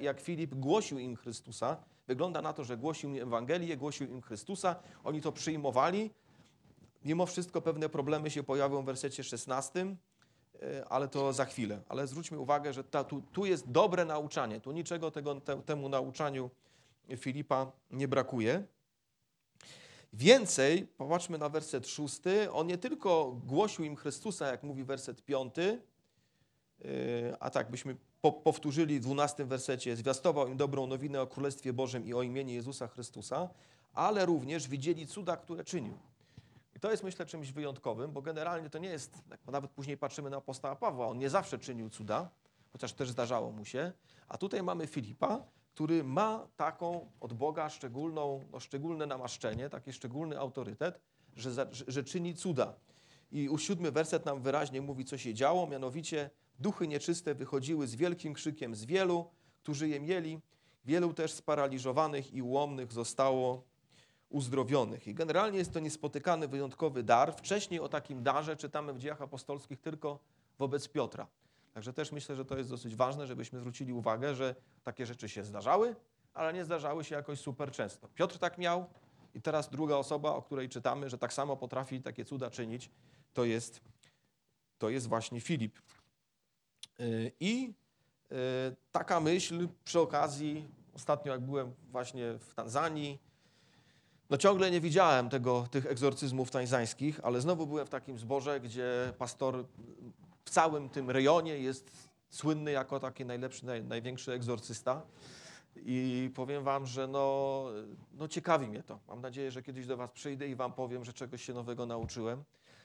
[0.00, 1.76] jak Filip głosił im Chrystusa.
[2.06, 6.10] Wygląda na to, że głosił im Ewangelię, głosił im Chrystusa, oni to przyjmowali.
[7.04, 9.96] Mimo wszystko pewne problemy się pojawią w wersecie 16,
[10.62, 11.82] e, ale to za chwilę.
[11.88, 14.60] Ale zwróćmy uwagę, że ta, tu, tu jest dobre nauczanie.
[14.60, 16.50] Tu niczego tego, te, temu nauczaniu
[17.16, 18.64] Filipa nie brakuje.
[20.12, 25.82] Więcej, popatrzmy na werset szósty, on nie tylko głosił im Chrystusa, jak mówi werset piąty,
[26.78, 31.72] yy, a tak byśmy po, powtórzyli w dwunastym wersecie, zwiastował im dobrą nowinę o Królestwie
[31.72, 33.48] Bożym i o imieniu Jezusa Chrystusa,
[33.94, 35.98] ale również widzieli cuda, które czynił.
[36.76, 40.36] I to jest myślę czymś wyjątkowym, bo generalnie to nie jest, nawet później patrzymy na
[40.36, 42.30] apostoła Pawła, on nie zawsze czynił cuda,
[42.72, 43.92] chociaż też zdarzało mu się,
[44.28, 50.38] a tutaj mamy Filipa, który ma taką od Boga szczególną, no szczególne namaszczenie, taki szczególny
[50.38, 51.00] autorytet,
[51.36, 52.74] że, że, że czyni cuda.
[53.32, 56.30] I u siódmy werset nam wyraźnie mówi, co się działo, mianowicie
[56.62, 59.30] duchy nieczyste wychodziły z wielkim krzykiem z wielu,
[59.62, 60.40] którzy je mieli,
[60.84, 63.64] wielu też sparaliżowanych i ułomnych zostało
[64.28, 65.08] uzdrowionych.
[65.08, 67.34] I generalnie jest to niespotykany, wyjątkowy dar.
[67.36, 70.18] Wcześniej o takim darze czytamy w dziejach apostolskich tylko
[70.58, 71.26] wobec Piotra.
[71.74, 75.44] Także też myślę, że to jest dosyć ważne, żebyśmy zwrócili uwagę, że takie rzeczy się
[75.44, 75.96] zdarzały,
[76.34, 78.08] ale nie zdarzały się jakoś super często.
[78.14, 78.86] Piotr tak miał
[79.34, 82.90] i teraz druga osoba, o której czytamy, że tak samo potrafi takie cuda czynić,
[83.32, 83.80] to jest,
[84.78, 85.78] to jest właśnie Filip.
[86.98, 87.74] Yy, I
[88.30, 88.36] yy,
[88.92, 93.18] taka myśl przy okazji, ostatnio jak byłem właśnie w Tanzanii,
[94.30, 99.12] no ciągle nie widziałem tego, tych egzorcyzmów tańzańskich, ale znowu byłem w takim zborze, gdzie
[99.18, 99.64] pastor
[100.44, 105.02] w całym tym rejonie jest słynny jako taki najlepszy, naj, największy egzorcysta.
[105.76, 107.66] I powiem wam, że no,
[108.14, 108.98] no ciekawi mnie to.
[109.08, 112.44] Mam nadzieję, że kiedyś do was przyjdę i wam powiem, że czegoś się nowego nauczyłem.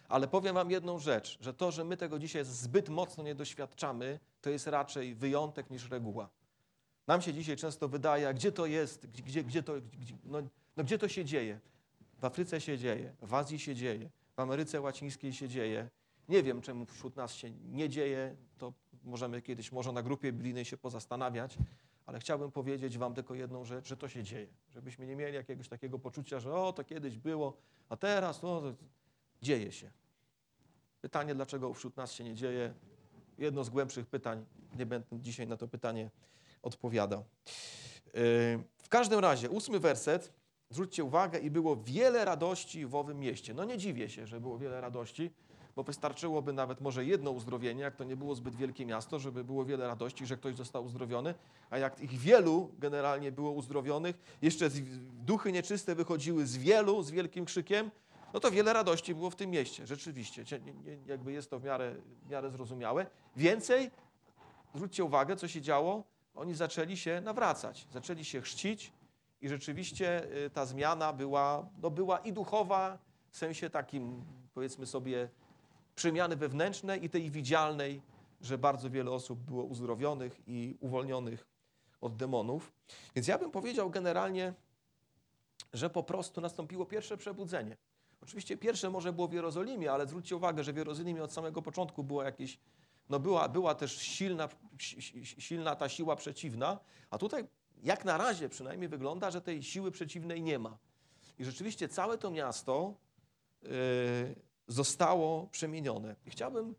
[0.10, 4.20] Ale powiem wam jedną rzecz, że to, że my tego dzisiaj zbyt mocno nie doświadczamy,
[4.42, 6.30] to jest raczej wyjątek niż reguła.
[7.08, 10.42] Nam się dzisiaj często wydaje, gdzie to jest, gdzie, gdzie, to, gdzie, no,
[10.78, 11.60] no gdzie to się dzieje?
[12.20, 15.90] W Afryce się dzieje, w Azji się dzieje, w Ameryce Łacińskiej się dzieje.
[16.30, 20.66] Nie wiem, czemu wśród nas się nie dzieje, to możemy kiedyś może na grupie biblijnej
[20.66, 21.58] się pozastanawiać,
[22.06, 24.48] ale chciałbym powiedzieć wam tylko jedną rzecz, że to się dzieje.
[24.70, 27.58] Żebyśmy nie mieli jakiegoś takiego poczucia, że o, to kiedyś było,
[27.90, 28.62] a teraz no,
[29.42, 29.92] dzieje się.
[31.02, 32.74] Pytanie, dlaczego wśród nas się nie dzieje?
[33.38, 34.46] Jedno z głębszych pytań.
[34.78, 36.10] Nie będę dzisiaj na to pytanie
[36.62, 37.24] odpowiadał.
[38.06, 38.14] Yy,
[38.78, 40.34] W każdym razie, ósmy werset,
[40.70, 43.54] zwróćcie uwagę, i było wiele radości w owym mieście.
[43.54, 45.32] No nie dziwię się, że było wiele radości,
[45.76, 49.66] bo wystarczyłoby nawet może jedno uzdrowienie, jak to nie było zbyt wielkie miasto, żeby było
[49.66, 51.36] wiele radości, że ktoś został uzdrowiony,
[51.70, 54.70] a jak ich wielu generalnie było uzdrowionych, jeszcze
[55.26, 57.92] duchy nieczyste wychodziły z wielu, z wielkim krzykiem,
[58.34, 60.44] no to wiele radości było w tym mieście, rzeczywiście.
[61.06, 63.06] Jakby jest to w miarę, w miarę zrozumiałe.
[63.36, 63.92] Więcej,
[64.76, 66.04] zwróćcie uwagę, co się działo,
[66.36, 68.94] oni zaczęli się nawracać, zaczęli się chrzcić
[69.42, 72.98] i rzeczywiście y, ta zmiana była, no była i duchowa,
[73.30, 75.30] w sensie takim, powiedzmy sobie,
[75.96, 78.02] przemiany wewnętrznej i tej widzialnej,
[78.42, 81.48] że bardzo wiele osób było uzdrowionych i uwolnionych
[82.02, 82.74] od demonów.
[83.16, 84.54] Więc ja bym powiedział generalnie,
[85.74, 87.78] że po prostu nastąpiło pierwsze przebudzenie.
[88.28, 92.04] Oczywiście pierwsze może było w Jerozolimie, ale zwróćcie uwagę, że w Jerozolimie od samego początku
[92.04, 92.60] była jakieś,
[93.10, 97.48] no była, była też silna, si- si- silna ta siła przeciwna, a tutaj
[97.84, 100.78] jak na razie przynajmniej wygląda, że tej siły przeciwnej nie ma.
[101.40, 102.94] I rzeczywiście całe to miasto
[103.62, 103.70] yy,
[104.68, 106.16] zostało przemienione.
[106.26, 106.76] I chciałbym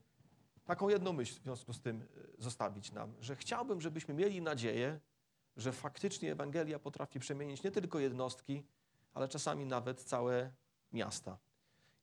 [0.64, 5.00] taką jedną myśl w związku z tym yy, zostawić nam, że chciałbym, żebyśmy mieli nadzieję,
[5.56, 8.64] że faktycznie Ewangelia potrafi przemienić nie tylko jednostki,
[9.14, 10.52] ale czasami nawet całe
[10.92, 11.38] miasta.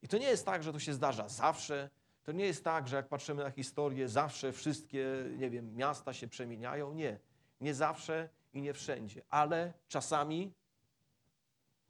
[0.02, 1.90] I to nie jest tak, że to się zdarza zawsze.
[2.24, 5.06] To nie jest tak, że jak patrzymy na historię, zawsze wszystkie,
[5.38, 6.94] nie wiem, miasta się przemieniają.
[6.94, 7.18] Nie.
[7.60, 10.52] Nie zawsze i nie wszędzie, ale czasami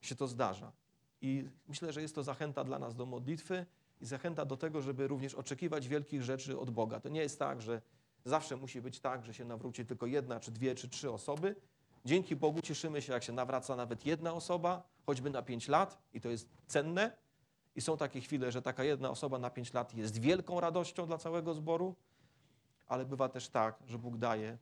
[0.00, 0.72] się to zdarza.
[1.20, 3.66] I myślę, że jest to zachęta dla nas do modlitwy
[4.00, 7.00] i zachęta do tego, żeby również oczekiwać wielkich rzeczy od Boga.
[7.00, 7.82] To nie jest tak, że
[8.26, 11.56] Zawsze musi być tak, że się nawróci tylko jedna, czy dwie, czy trzy osoby.
[12.06, 16.20] Dzięki Bogu cieszymy się, jak się nawraca nawet jedna osoba, choćby na pięć lat, i
[16.20, 17.16] to jest cenne.
[17.76, 21.18] I są takie chwile, że taka jedna osoba na pięć lat jest wielką radością dla
[21.18, 21.94] całego zboru,
[22.86, 24.58] ale bywa też tak, że Bóg daje,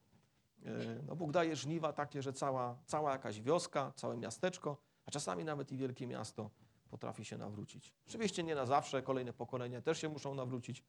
[0.67, 0.71] e,
[1.07, 4.77] no Bóg daje żniwa takie, że cała, cała jakaś wioska, całe miasteczko,
[5.07, 6.51] a czasami nawet i wielkie miasto
[6.91, 7.93] potrafi się nawrócić.
[8.09, 10.83] Oczywiście nie na zawsze, kolejne pokolenia też się muszą nawrócić,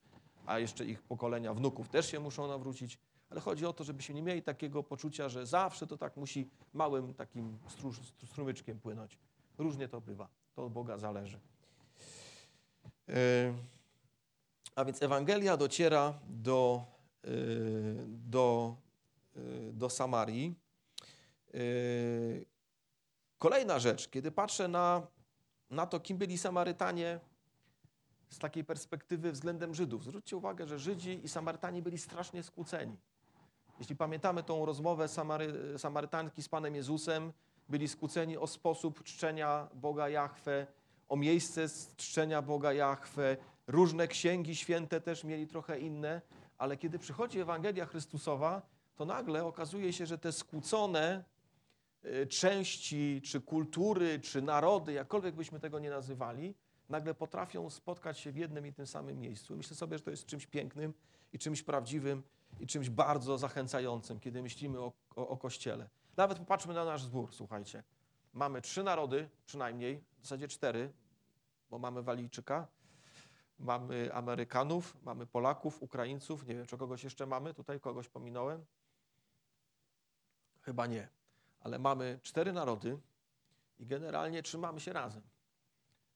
[0.46, 4.22] a jeszcze ich pokolenia wnuków też się muszą nawrócić, ale chodzi o to, żebyśmy nie
[4.22, 7.94] mieli takiego poczucia, że zawsze to tak musi małym takim stru,
[8.26, 9.18] strumyczkiem płynąć.
[9.58, 11.40] Różnie to bywa, to od Boga zależy.
[13.08, 13.16] Yy,
[14.76, 16.86] A więc Ewangelia dociera do,
[17.24, 17.32] yy,
[18.08, 18.76] do,
[19.36, 20.56] yy, do Samarii.
[23.38, 25.08] Kolejna rzecz, kiedy patrzę na,
[25.70, 27.20] na to, kim byli Samarytanie
[28.30, 30.04] z takiej perspektywy względem Żydów.
[30.04, 32.98] Zwróćcie uwagę, że Żydzi i Samarytanie byli strasznie skłóceni.
[33.80, 37.34] Jeśli pamiętamy tą rozmowę Samary, Samarytanki z Panem Jezusem,
[37.70, 40.68] byli skłóceni o sposób czczenia Boga Jahwe,
[41.10, 43.38] o miejsce czczenia Boga Jahwe.
[43.68, 46.22] Różne księgi święte też mieli trochę inne,
[46.58, 48.62] ale kiedy przychodzi Ewangelia Chrystusowa,
[48.96, 51.24] to nagle okazuje się, że te skłócone
[52.06, 56.56] y, części, czy kultury, czy narody, jakkolwiek byśmy tego nie nazywali,
[56.90, 59.56] nagle potrafią spotkać się w jednym i tym samym miejscu.
[59.58, 60.94] Myślę sobie, że to jest czymś pięknym
[61.34, 62.24] i czymś prawdziwym
[62.60, 65.90] i czymś bardzo zachęcającym, kiedy myślimy o, o, o Kościele.
[66.18, 67.84] Nawet popatrzmy na nasz zbór, słuchajcie.
[68.34, 70.94] Mamy trzy narody, przynajmniej, w zasadzie cztery,
[71.70, 72.68] bo mamy Walijczyka,
[73.60, 78.66] mamy Amerykanów, mamy Polaków, Ukraińców, nie wiem, czy kogoś jeszcze mamy, tutaj kogoś pominąłem?
[80.62, 81.10] Chyba nie,
[81.60, 83.00] ale mamy cztery narody
[83.80, 85.22] i generalnie trzymamy się razem.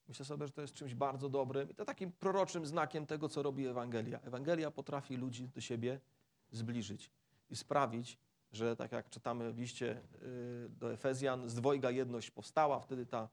[0.08, 3.43] Myślę sobie, że to jest czymś bardzo dobrym i to takim proroczym znakiem tego, co
[3.43, 4.19] robi Ewangelia.
[4.19, 5.99] Ewangelia potrafi ludzi do siebie
[6.51, 7.12] zbliżyć
[7.49, 8.17] i sprawić,
[8.51, 13.29] że tak jak czytamy w liście y, do Efezjan, z dwojga jedność powstała, wtedy ta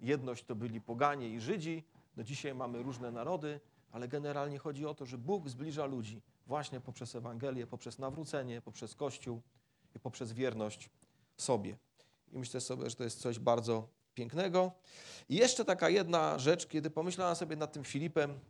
[0.00, 1.84] jedność to byli poganie i Żydzi,
[2.16, 3.60] no dzisiaj mamy różne narody,
[3.92, 8.94] ale generalnie chodzi o to, że Bóg zbliża ludzi właśnie poprzez Ewangelię, poprzez nawrócenie, poprzez
[8.94, 9.42] Kościół
[9.94, 10.90] i poprzez wierność
[11.36, 11.76] sobie.
[12.32, 14.72] I myślę sobie, że to jest coś bardzo pięknego.
[15.28, 18.40] I jeszcze taka jedna rzecz, kiedy pomyślałem sobie nad tym Filipem,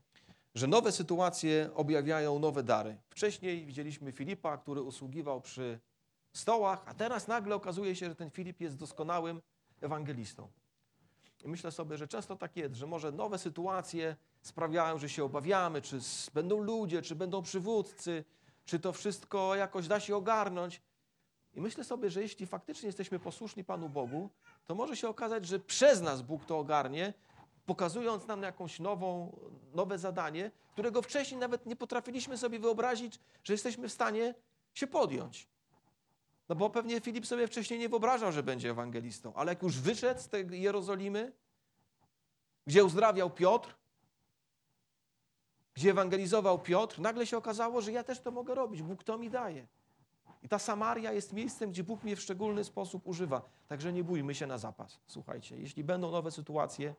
[0.55, 2.97] że nowe sytuacje objawiają nowe dary.
[3.11, 5.81] Wcześniej widzieliśmy Filipa, który usługiwał przy
[6.33, 9.43] stołach, a teraz nagle okazuje się, że ten Filip jest doskonałym
[9.81, 10.49] ewangelistą.
[11.45, 15.83] I myślę sobie, że często tak jest, że może nowe sytuacje sprawiają, że się obawiamy,
[15.83, 15.99] czy
[16.35, 18.25] będą ludzie, czy będą przywódcy,
[18.65, 20.83] czy to wszystko jakoś da się ogarnąć.
[21.55, 24.31] I myślę sobie, że jeśli faktycznie jesteśmy posłuszni Panu Bogu,
[24.67, 27.15] to może się okazać, że przez nas Bóg to ogarnie,
[27.66, 29.37] pokazując nam jakąś nową,
[29.75, 34.35] nowe zadanie, którego wcześniej nawet nie potrafiliśmy sobie wyobrazić, że jesteśmy w stanie
[34.75, 35.48] się podjąć.
[36.48, 40.20] No bo pewnie Filip sobie wcześniej nie wyobrażał, że będzie ewangelistą, ale jak już wyszedł
[40.20, 41.33] z tej Jerozolimy,
[42.66, 43.75] gdzie uzdrawiał Piotr,
[45.75, 48.83] gdzie ewangelizował Piotr, nagle się okazało, że ja też to mogę robić.
[48.83, 49.66] Bóg to mi daje.
[50.42, 53.42] I ta Samaria jest miejscem, gdzie Bóg mnie w szczególny sposób używa.
[53.68, 55.01] Także nie bójmy się na zapas.
[55.07, 56.94] Słuchajcie, jeśli będą nowe sytuacje,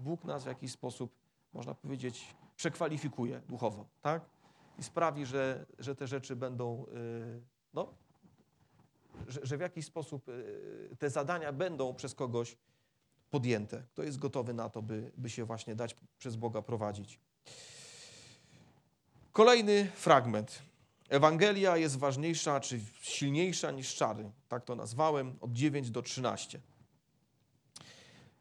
[0.00, 1.14] Bóg nas w jakiś sposób,
[1.52, 4.22] można powiedzieć, przekwalifikuje duchowo, tak?
[4.78, 7.42] I sprawi, że, że te rzeczy będą, yy,
[7.74, 7.94] no,
[9.28, 12.56] że, że w jakiś sposób yy, te zadania będą przez kogoś
[13.30, 13.82] podjęte.
[13.92, 17.20] Kto jest gotowy na to, by, by się właśnie dać przez Boga prowadzić.
[19.32, 20.62] Kolejny fragment.
[21.08, 24.30] Ewangelia jest ważniejsza czy silniejsza niż czary.
[24.48, 26.60] Tak to nazwałem, od 9 do 13.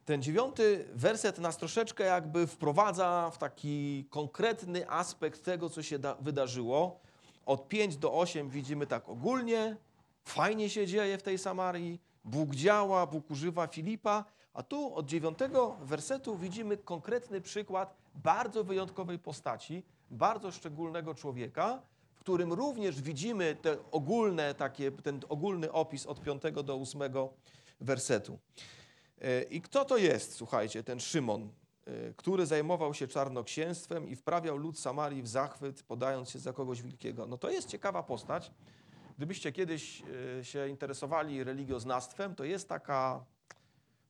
[0.09, 6.15] Ten dziewiąty werset nas troszeczkę jakby wprowadza w taki konkretny aspekt tego, co się da,
[6.15, 6.99] wydarzyło.
[7.45, 9.77] Od 5 do 8 widzimy tak ogólnie,
[10.23, 15.39] fajnie się dzieje w tej Samarii, Bóg działa, Bóg używa Filipa, a tu od 9
[15.81, 21.81] wersetu widzimy konkretny przykład bardzo wyjątkowej postaci, bardzo szczególnego człowieka,
[22.15, 27.01] w którym również widzimy te ogólne, takie, ten ogólny opis od 5 do 8
[27.81, 28.39] wersetu.
[29.21, 31.49] E, I kto to jest, słuchajcie, ten Szymon,
[31.85, 36.81] e, który zajmował się czarnoksięstwem i wprawiał lud Samarii w zachwyt, podając się za kogoś
[36.81, 37.25] wielkiego?
[37.25, 38.51] No to jest ciekawa postać.
[39.17, 40.03] Gdybyście kiedyś
[40.39, 43.25] e, się interesowali religioznawstwem, to jest taka,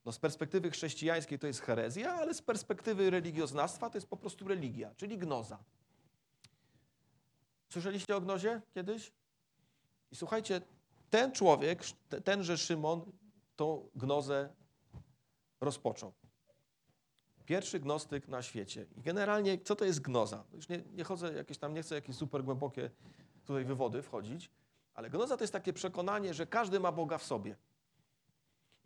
[0.06, 4.48] no z perspektywy chrześcijańskiej to jest herezja, ale z perspektywy religioznawstwa to jest po prostu
[4.48, 5.58] religia, czyli gnoza.
[7.70, 9.12] Słyszeliście o gnozie kiedyś?
[10.12, 10.62] I słuchajcie,
[11.10, 13.12] ten człowiek, te- tenże Szymon,
[13.56, 14.50] tą gnozę
[15.62, 16.14] rozpoczął.
[17.46, 18.86] Pierwszy gnostyk na świecie.
[18.98, 20.44] I generalnie, co to jest gnoza?
[20.54, 22.90] Już nie, nie chodzę jakieś tam, nie chcę jakieś super głębokie
[23.46, 24.50] tutaj wywody wchodzić,
[24.94, 27.56] ale gnoza to jest takie przekonanie, że każdy ma Boga w sobie.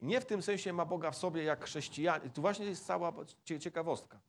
[0.02, 2.30] Nie w tym sensie ma Boga w sobie jak chrześcijanin.
[2.32, 3.14] Tu właśnie jest cała
[3.46, 4.20] cie- ciekawostka.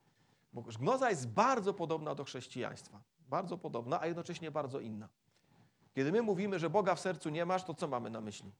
[0.53, 3.01] Bo gnoza jest bardzo podobna do chrześcijaństwa.
[3.29, 5.09] Bardzo podobna, a jednocześnie bardzo inna.
[5.95, 8.53] Kiedy my mówimy, że Boga w sercu nie masz, to co mamy na myśli?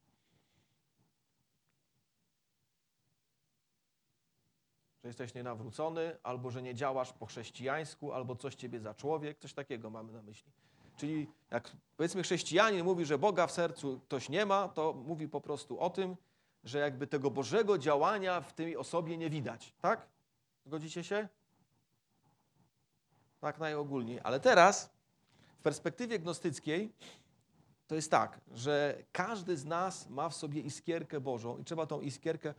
[5.05, 9.53] Że jesteś nienawrócony, albo że nie działasz po chrześcijańsku, albo coś ciebie za człowiek, coś
[9.55, 10.53] takiego mamy na myśli.
[10.97, 15.41] Czyli jak powiedzmy chrześcijanin mówi, że Boga w sercu ktoś nie ma, to mówi po
[15.41, 16.17] prostu o tym,
[16.65, 19.75] że jakby tego Bożego działania w tej osobie nie widać.
[19.81, 20.07] Tak?
[20.67, 21.29] Zgodzicie się?
[23.41, 24.21] Tak najogólniej.
[24.23, 24.91] Ale teraz
[25.59, 26.93] w perspektywie gnostyckiej
[27.87, 32.01] to jest tak, że każdy z nas ma w sobie iskierkę Bożą i trzeba tą
[32.01, 32.55] iskierkę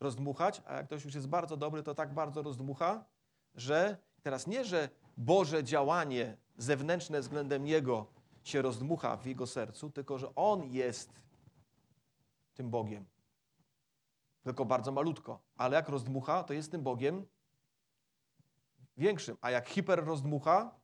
[0.00, 3.04] rozdmuchać, a jak ktoś już jest bardzo dobry, to tak bardzo rozdmucha,
[3.54, 8.06] że teraz nie, że Boże działanie zewnętrzne względem Niego
[8.44, 11.20] się rozdmucha w Jego sercu, tylko że On jest
[12.54, 13.04] tym Bogiem.
[14.42, 15.40] Tylko bardzo malutko.
[15.56, 17.26] Ale jak rozdmucha, to jest tym Bogiem
[18.96, 19.36] większym.
[19.40, 20.74] A jak hiper rozdmucha,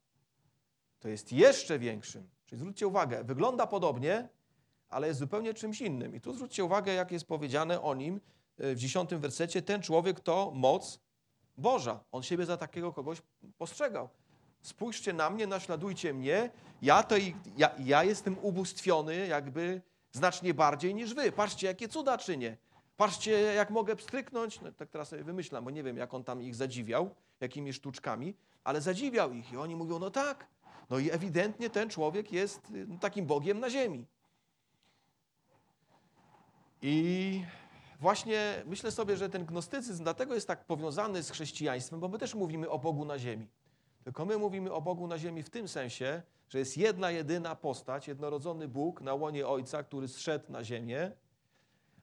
[1.00, 2.28] to jest jeszcze większym.
[2.44, 4.28] Czyli zwróćcie uwagę, wygląda podobnie,
[4.88, 6.14] ale jest zupełnie czymś innym.
[6.14, 8.20] I tu zwróćcie uwagę, jak jest powiedziane o nim
[8.62, 9.62] w dziesiątym wersecie.
[9.62, 11.00] Ten człowiek to moc
[11.56, 12.00] Boża.
[12.12, 13.22] On siebie za takiego kogoś
[13.58, 14.08] postrzegał.
[14.62, 16.50] Spójrzcie na mnie, naśladujcie mnie.
[16.82, 21.32] Ja, to i, ja, ja jestem ubóstwiony jakby znacznie bardziej niż wy.
[21.32, 22.56] Patrzcie, jakie cuda czynię.
[22.96, 24.60] Patrzcie, jak mogę pstryknąć.
[24.60, 28.34] No, tak teraz sobie wymyślam, bo nie wiem, jak on tam ich zadziwiał, jakimi sztuczkami,
[28.64, 29.52] ale zadziwiał ich.
[29.52, 30.46] I oni mówią, no tak.
[30.90, 34.06] No i ewidentnie ten człowiek jest y, takim Bogiem na ziemi.
[36.82, 37.44] I
[38.02, 42.34] właśnie myślę sobie, że ten gnostycyzm dlatego jest tak powiązany z chrześcijaństwem, bo my też
[42.34, 43.48] mówimy o Bogu na ziemi.
[44.04, 48.08] Tylko my mówimy o Bogu na ziemi w tym sensie, że jest jedna, jedyna postać,
[48.08, 51.12] jednorodzony Bóg na łonie Ojca, który zszedł na ziemię,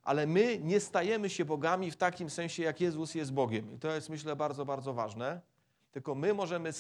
[0.04, 3.74] ale my nie stajemy się bogami w takim sensie, jak Jezus jest Bogiem.
[3.74, 5.42] I to jest, myślę, bardzo, bardzo ważne.
[5.92, 6.72] Tylko my możemy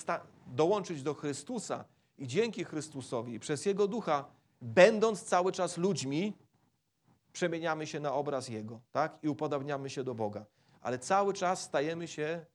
[0.47, 1.85] dołączyć do Chrystusa
[2.17, 4.25] i dzięki Chrystusowi, przez Jego Ducha,
[4.61, 6.33] będąc cały czas ludźmi,
[7.39, 9.17] przemieniamy się na obraz Jego, tak?
[9.23, 10.45] I upodabniamy się do Boga.
[10.81, 12.45] Ale cały czas stajemy się,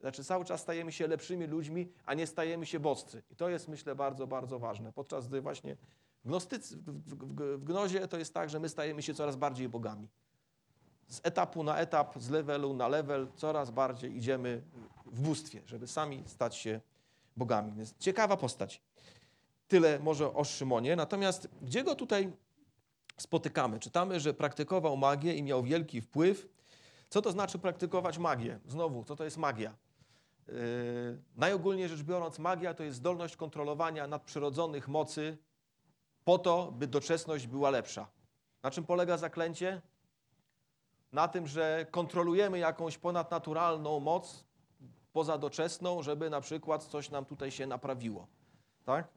[0.00, 3.22] znaczy cały czas stajemy się lepszymi ludźmi, a nie stajemy się boscy.
[3.30, 4.92] I to jest, myślę, bardzo, bardzo ważne.
[4.92, 5.76] Podczas gdy właśnie
[6.24, 9.68] w, gnostycy, w, w, w gnozie to jest tak, że my stajemy się coraz bardziej
[9.68, 10.08] bogami.
[11.08, 14.62] Z etapu na etap, z levelu na level, coraz bardziej idziemy
[15.06, 16.80] w bóstwie, żeby sami stać się
[17.36, 17.72] bogami.
[17.72, 18.82] Więc ciekawa postać.
[19.68, 20.96] Tyle może o Szymonie.
[20.96, 22.32] Natomiast gdzie go tutaj
[23.16, 23.78] spotykamy?
[23.78, 26.48] Czytamy, że praktykował magię i miał wielki wpływ.
[27.08, 28.60] Co to znaczy praktykować magię?
[28.66, 29.74] Znowu, co to jest magia?
[30.48, 30.54] Yy,
[31.36, 35.38] najogólniej rzecz biorąc, magia to jest zdolność kontrolowania nadprzyrodzonych mocy
[36.24, 38.06] po to, by doczesność była lepsza.
[38.62, 39.82] Na czym polega zaklęcie?
[41.12, 44.44] Na tym, że kontrolujemy jakąś ponadnaturalną moc
[45.12, 48.26] pozadoczesną, żeby na przykład coś nam tutaj się naprawiło.
[48.84, 49.08] Tak?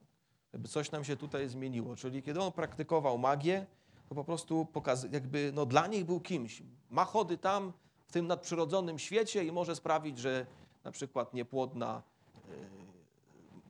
[0.53, 1.95] Żeby coś nam się tutaj zmieniło.
[1.95, 3.65] Czyli kiedy on praktykował magię,
[4.10, 6.63] to po prostu pokaz, jakby no, dla nich był kimś.
[6.89, 7.74] Ma chody tam
[8.08, 10.46] w tym nadprzyrodzonym świecie i może sprawić, że
[10.84, 12.04] na przykład niepłodna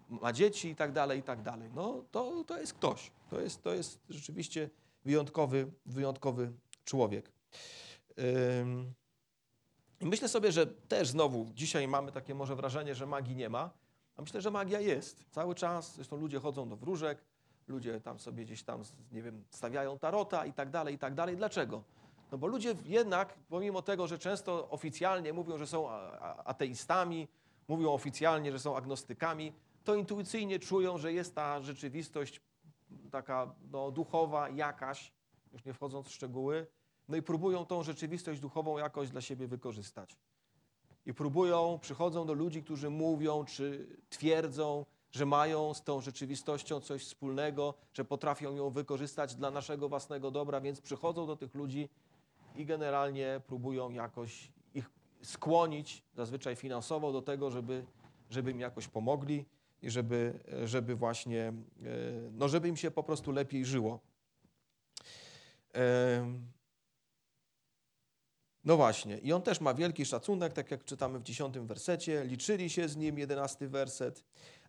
[0.09, 1.69] yy, ma dzieci i tak dalej, i tak dalej.
[1.75, 3.11] No to, to jest ktoś.
[3.29, 4.69] To jest, to jest rzeczywiście
[5.05, 6.51] wyjątkowy, wyjątkowy
[6.85, 7.31] człowiek.
[10.01, 13.69] I myślę sobie, że też znowu dzisiaj mamy takie może wrażenie, że magii nie ma,
[14.17, 15.25] a myślę, że magia jest.
[15.31, 17.21] Cały czas, zresztą ludzie chodzą do wróżek,
[17.67, 21.37] ludzie tam sobie gdzieś tam, nie wiem, stawiają tarota i tak dalej, i tak dalej.
[21.37, 21.83] Dlaczego?
[22.31, 25.89] No bo ludzie jednak, pomimo tego, że często oficjalnie mówią, że są
[26.45, 27.27] ateistami,
[27.67, 29.53] mówią oficjalnie, że są agnostykami,
[29.83, 32.41] to intuicyjnie czują, że jest ta rzeczywistość
[33.11, 35.13] taka no, duchowa jakaś,
[35.53, 36.67] już nie wchodząc w szczegóły,
[37.07, 40.17] no i próbują tą rzeczywistość duchową jakoś dla siebie wykorzystać.
[41.05, 44.85] I próbują, przychodzą do ludzi, którzy mówią czy twierdzą,
[45.17, 50.61] że mają z tą rzeczywistością coś wspólnego, że potrafią ją wykorzystać dla naszego własnego dobra,
[50.61, 51.89] więc przychodzą do tych ludzi
[52.55, 54.89] i generalnie próbują jakoś ich
[55.21, 57.85] skłonić, zazwyczaj finansowo, do tego, żeby,
[58.29, 59.45] żeby im jakoś pomogli
[59.81, 61.53] i żeby, żeby właśnie, e,
[62.31, 63.99] no żeby im się po prostu lepiej żyło.
[68.67, 72.69] No właśnie, i on też ma wielki szacunek, tak jak czytamy w dziesiątym wersecie, liczyli
[72.69, 74.23] się z nim, jedenasty werset,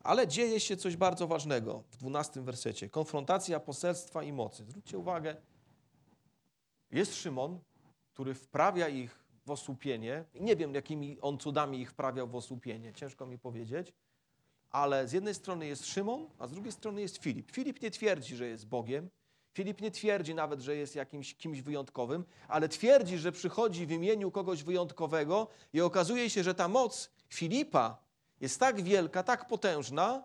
[0.09, 4.65] ale dzieje się coś bardzo ważnego w dwunastym wersecie, konfrontacja poselstwa i mocy.
[4.65, 5.37] Zwróćcie uwagę,
[6.91, 7.59] jest Szymon,
[8.13, 10.25] który wprawia ich w osłupienie.
[10.41, 13.93] Nie wiem, jakimi on cudami ich wprawiał w osłupienie, ciężko mi powiedzieć,
[14.71, 17.51] ale z jednej strony jest Szymon, a z drugiej strony jest Filip.
[17.51, 19.11] Filip nie twierdzi, że jest Bogiem.
[19.53, 24.31] Filip nie twierdzi nawet, że jest jakimś kimś wyjątkowym, ale twierdzi, że przychodzi w imieniu
[24.31, 28.08] kogoś wyjątkowego i okazuje się, że ta moc Filipa
[28.41, 30.23] jest tak wielka, tak potężna,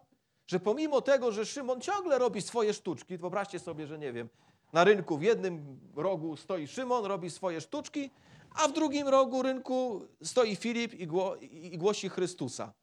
[0.47, 4.29] że pomimo tego, że Szymon ciągle robi swoje sztuczki, wyobraźcie sobie, że nie wiem,
[4.73, 8.09] na rynku w jednym rogu stoi Szymon, robi swoje sztuczki,
[8.55, 12.73] a w drugim rogu rynku stoi Filip i, gło, i głosi Chrystusa.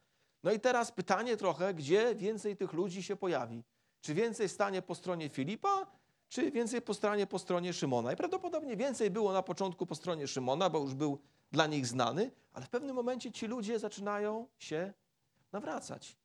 [0.43, 3.65] No i teraz pytanie trochę, gdzie więcej tych ludzi się pojawi?
[4.01, 5.87] Czy więcej stanie po stronie Filipa,
[6.29, 8.13] czy więcej po stronie, po stronie Szymona?
[8.13, 11.19] I prawdopodobnie więcej było na początku po stronie Szymona, bo już był
[11.53, 14.93] dla nich znany, ale w pewnym momencie ci ludzie zaczynają się
[15.53, 16.17] nawracać.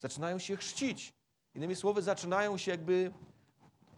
[0.00, 1.14] Zaczynają się chrzcić.
[1.54, 3.12] Innymi słowy, zaczynają się jakby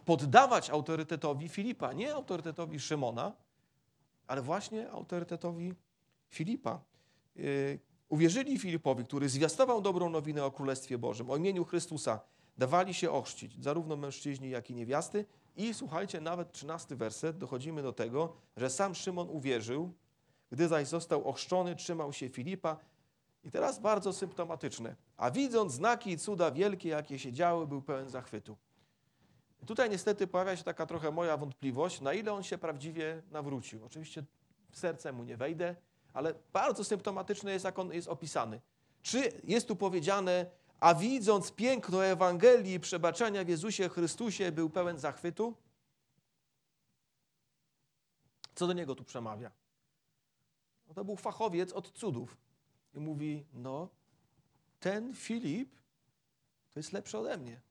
[0.05, 3.33] poddawać autorytetowi Filipa, nie autorytetowi Szymona,
[4.27, 5.73] ale właśnie autorytetowi
[6.29, 6.81] Filipa.
[7.35, 12.19] Yy, uwierzyli Filipowi, który zwiastował dobrą nowinę o Królestwie Bożym, o imieniu Chrystusa.
[12.57, 15.25] Dawali się ochrzcić, zarówno mężczyźni, jak i niewiasty.
[15.55, 19.93] I słuchajcie, nawet trzynasty werset, dochodzimy do tego, że sam Szymon uwierzył,
[20.51, 22.77] gdy zaś został ochrzczony, trzymał się Filipa.
[23.43, 24.95] I teraz bardzo symptomatyczne.
[25.17, 28.57] A widząc znaki i cuda wielkie, jakie się działy, był pełen zachwytu.
[29.65, 33.85] Tutaj niestety pojawia się taka trochę moja wątpliwość, na ile on się prawdziwie nawrócił.
[33.85, 34.23] Oczywiście
[34.71, 35.75] w serce mu nie wejdę,
[36.13, 38.61] ale bardzo symptomatyczne jest, jak on jest opisany.
[39.01, 40.45] Czy jest tu powiedziane,
[40.79, 45.55] a widząc piękno Ewangelii przebaczenia w Jezusie Chrystusie, był pełen zachwytu?
[48.55, 49.51] Co do niego tu przemawia?
[50.87, 52.37] No to był fachowiec od cudów.
[52.93, 53.89] I mówi, no,
[54.79, 55.75] ten Filip
[56.73, 57.61] to jest lepszy ode mnie.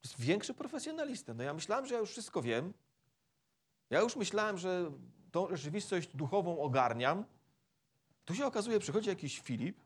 [0.00, 1.34] To jest większy profesjonalista.
[1.34, 2.72] No ja myślałem, że ja już wszystko wiem.
[3.90, 4.92] Ja już myślałem, że
[5.30, 7.24] tą rzeczywistość duchową ogarniam.
[8.24, 9.80] Tu się okazuje, przychodzi jakiś Filip,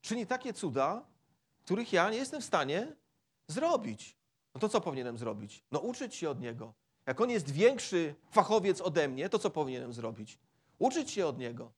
[0.00, 1.06] czyni takie cuda,
[1.64, 2.96] których ja nie jestem w stanie
[3.48, 4.16] zrobić.
[4.54, 5.64] No to co powinienem zrobić?
[5.72, 6.74] No uczyć się od niego.
[7.06, 10.38] Jak on jest większy fachowiec ode mnie, to co powinienem zrobić?
[10.78, 11.72] Uczyć się od niego.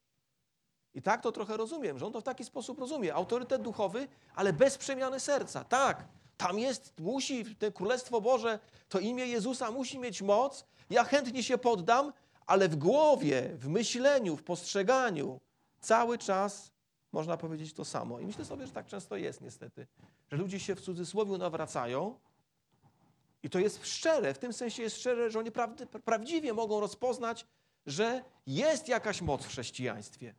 [0.95, 3.15] I tak to trochę rozumiem, że on to w taki sposób rozumie.
[3.15, 5.63] Autorytet duchowy, ale bez przemiany serca.
[5.63, 10.65] Tak, tam jest, musi, te Królestwo Boże, to imię Jezusa musi mieć moc.
[10.89, 12.13] Ja chętnie się poddam,
[12.45, 15.39] ale w głowie, w myśleniu, w postrzeganiu
[15.79, 16.71] cały czas
[17.11, 18.19] można powiedzieć to samo.
[18.19, 19.87] I myślę sobie, że tak często jest niestety,
[20.31, 22.19] że ludzie się w cudzysłowie nawracają
[23.43, 25.51] i to jest szczere, w tym sensie jest szczere, że oni
[26.05, 27.45] prawdziwie mogą rozpoznać,
[27.85, 30.35] że jest jakaś moc w chrześcijaństwie.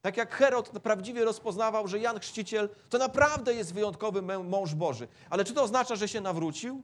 [0.00, 5.08] Tak jak Herod prawdziwie rozpoznawał, że Jan Chrzciciel to naprawdę jest wyjątkowy mąż Boży.
[5.30, 6.82] Ale czy to oznacza, że się nawrócił?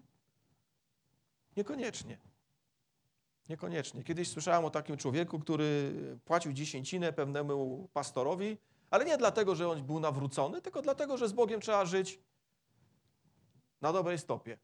[1.56, 2.18] Niekoniecznie.
[3.48, 4.04] Niekoniecznie.
[4.04, 5.94] Kiedyś słyszałem o takim człowieku, który
[6.24, 8.58] płacił dziesięcinę pewnemu pastorowi,
[8.90, 12.20] ale nie dlatego, że on był nawrócony, tylko dlatego, że z Bogiem trzeba żyć
[13.80, 14.58] na dobrej stopie.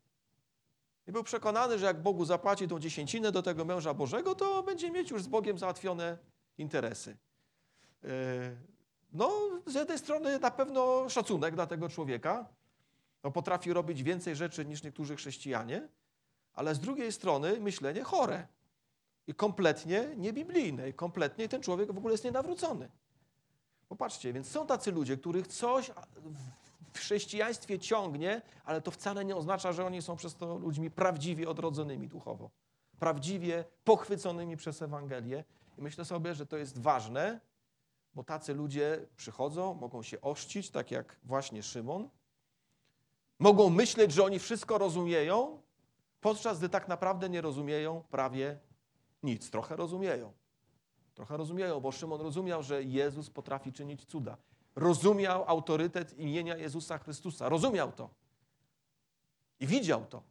[1.06, 4.90] I był przekonany, że jak Bogu zapłaci tą dziesięcinę do tego męża Bożego, to będzie
[4.90, 6.18] mieć już z Bogiem załatwione
[6.58, 7.16] interesy.
[8.02, 8.10] Yy,
[9.12, 9.32] No,
[9.66, 12.46] z jednej strony na pewno szacunek dla tego człowieka,
[13.24, 15.88] no, potrafi robić więcej rzeczy niż niektórzy chrześcijanie,
[16.54, 18.46] ale z drugiej strony myślenie chore
[19.26, 22.88] i kompletnie niebiblijne i kompletnie ten człowiek w ogóle jest nienawrócony.
[23.88, 25.90] Popatrzcie, więc są tacy ludzie, których coś
[26.92, 31.48] w chrześcijaństwie ciągnie, ale to wcale nie oznacza, że oni są przez to ludźmi prawdziwie
[31.48, 32.50] odrodzonymi duchowo,
[32.98, 35.44] prawdziwie pochwyconymi przez Ewangelię.
[35.78, 37.40] I myślę sobie, że to jest ważne,
[38.14, 42.08] bo tacy ludzie przychodzą, mogą się oszcić, tak jak właśnie Szymon.
[43.38, 45.62] Mogą myśleć, że oni wszystko rozumieją,
[46.20, 48.58] podczas gdy tak naprawdę nie rozumieją prawie
[49.22, 49.50] nic.
[49.50, 50.32] Trochę rozumieją.
[51.14, 54.36] Trochę rozumieją, bo Szymon rozumiał, że Jezus potrafi czynić cuda.
[54.76, 57.48] Rozumiał autorytet imienia Jezusa Chrystusa.
[57.48, 58.10] Rozumiał to.
[59.60, 60.22] I widział to.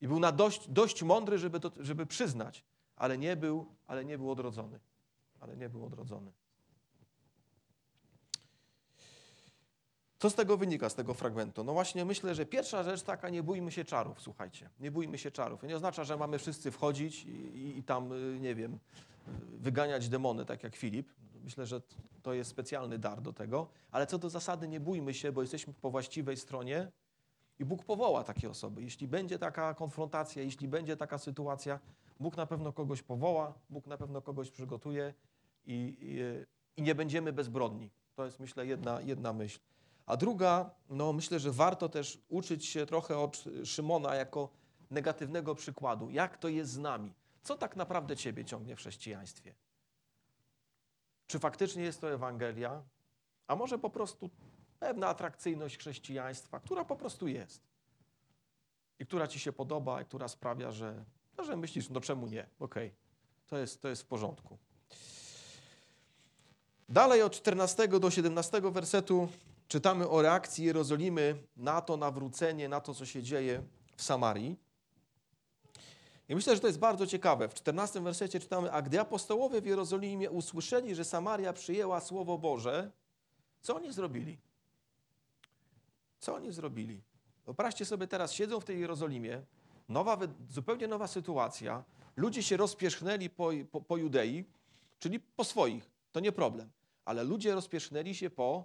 [0.00, 2.64] I był na dość, dość mądry, żeby, to, żeby przyznać,
[2.96, 4.80] ale nie, był, ale nie był odrodzony.
[5.40, 6.32] Ale nie był odrodzony.
[10.18, 11.64] Co z tego wynika, z tego fragmentu?
[11.64, 14.70] No właśnie myślę, że pierwsza rzecz taka, nie bójmy się czarów, słuchajcie.
[14.80, 15.62] Nie bójmy się czarów.
[15.62, 20.44] Nie oznacza, że mamy wszyscy wchodzić i, i, tam, y, nie wiem, y, wyganiać demony,
[20.44, 21.08] tak jak Filip.
[21.44, 21.80] Myślę, że
[22.22, 23.68] to jest specjalny dar do tego.
[23.90, 26.90] Ale co do zasady, nie bójmy się, bo jesteśmy po właściwej stronie
[27.58, 28.82] i Bóg powoła takie osoby.
[28.82, 31.78] Jeśli będzie taka konfrontacja, jeśli będzie taka sytuacja,
[32.20, 35.14] Bóg na pewno kogoś powoła, Bóg na pewno kogoś przygotuje
[35.66, 37.90] i, i, i nie będziemy bezbrodni.
[38.14, 39.60] To jest, myślę, jedna, jedna myśl.
[40.08, 44.48] A druga, no myślę, że warto też uczyć się trochę od Szymona jako
[44.90, 46.10] negatywnego przykładu.
[46.10, 47.14] Jak to jest z nami?
[47.42, 49.54] Co tak naprawdę ciebie ciągnie w chrześcijaństwie?
[51.26, 52.82] Czy faktycznie jest to Ewangelia?
[53.46, 54.30] A może po prostu
[54.78, 57.62] pewna atrakcyjność chrześcijaństwa, która po prostu jest.
[58.98, 61.04] I która ci się podoba, i która sprawia, że,
[61.38, 62.46] no, że myślisz, no czemu nie?
[62.60, 62.94] Okej,
[63.46, 64.58] to, jest, to jest w porządku.
[66.88, 69.28] Dalej od 14 do 17 wersetu
[69.68, 73.62] czytamy o reakcji Jerozolimy na to nawrócenie, na to, co się dzieje
[73.96, 74.56] w Samarii.
[76.28, 77.48] I myślę, że to jest bardzo ciekawe.
[77.48, 82.90] W 14 wersecie czytamy, a gdy apostołowie w Jerozolimie usłyszeli, że Samaria przyjęła Słowo Boże,
[83.60, 84.38] co oni zrobili?
[86.18, 87.02] Co oni zrobili?
[87.44, 89.42] Wyobraźcie sobie teraz, siedzą w tej Jerozolimie,
[89.88, 90.18] nowa,
[90.50, 91.84] zupełnie nowa sytuacja,
[92.16, 94.44] ludzie się rozpierzchnęli po, po, po Judei,
[94.98, 96.70] czyli po swoich, to nie problem,
[97.04, 98.64] ale ludzie rozpierzchnęli się po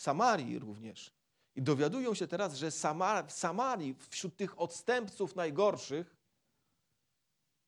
[0.00, 1.12] Samarii również.
[1.54, 2.70] I dowiadują się teraz, że
[3.26, 6.16] w Samarii, wśród tych odstępców najgorszych,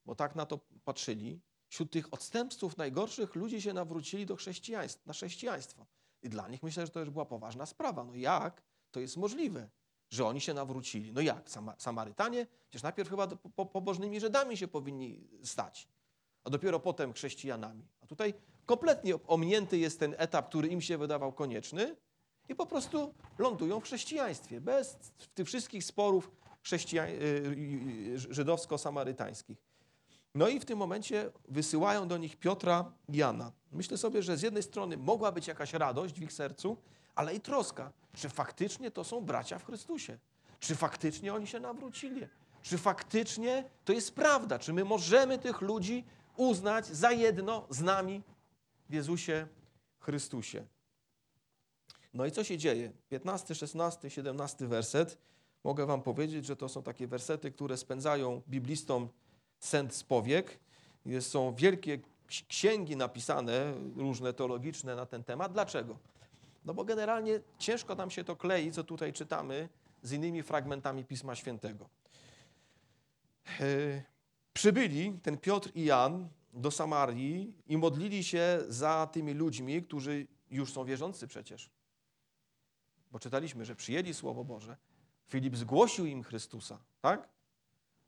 [0.07, 5.13] bo tak na to patrzyli, wśród tych odstępców najgorszych ludzie się nawrócili do chrześcijaństwa, na
[5.13, 5.87] chrześcijaństwo.
[6.23, 8.05] I dla nich myślę, że to już była poważna sprawa.
[8.05, 9.71] No jak to jest możliwe,
[10.09, 11.13] że oni się nawrócili?
[11.13, 11.51] No jak?
[11.51, 12.47] Sama, Samarytanie?
[12.69, 15.89] Przecież najpierw chyba po, pobożnymi Żydami się powinni stać,
[16.45, 17.89] a dopiero potem chrześcijanami.
[18.01, 18.35] A tutaj
[18.67, 21.97] kompletnie ominięty jest ten etap, który im się wydawał konieczny
[22.51, 24.97] i po prostu lądują w chrześcijaństwie, bez
[25.35, 26.31] tych wszystkich sporów
[26.65, 29.57] chrześcija- y, y, y, żydowsko-samarytańskich.
[30.35, 33.53] No i w tym momencie wysyłają do nich Piotra Jana.
[33.73, 36.77] Myślę sobie, że z jednej strony mogła być jakaś radość w ich sercu,
[37.15, 40.19] ale i troska, czy faktycznie to są bracia w Chrystusie.
[40.61, 42.27] Czy faktycznie oni się nawrócili?
[42.63, 44.59] Czy faktycznie to jest prawda?
[44.59, 46.05] Czy my możemy tych ludzi
[46.37, 48.23] uznać za jedno z nami
[48.89, 49.47] w Jezusie
[50.01, 50.65] Chrystusie?
[52.15, 52.93] No i co się dzieje?
[53.09, 55.19] 15, 16, 17 werset.
[55.65, 59.09] Mogę wam powiedzieć, że to są takie wersety, które spędzają biblistom
[59.59, 60.59] sęd z powiek.
[61.07, 65.53] Jest, są wielkie ks- księgi napisane, różne teologiczne na ten temat.
[65.53, 65.99] Dlaczego?
[66.65, 69.69] No bo generalnie ciężko nam się to klei, co tutaj czytamy,
[70.03, 71.89] z innymi fragmentami Pisma Świętego.
[73.61, 74.03] E,
[74.53, 80.73] Przybyli ten Piotr i Jan do Samarii i modlili się za tymi ludźmi, którzy już
[80.73, 81.71] są wierzący przecież.
[83.11, 84.77] Bo czytaliśmy, że przyjęli Słowo Boże.
[85.27, 87.29] Filip zgłosił im Chrystusa, tak?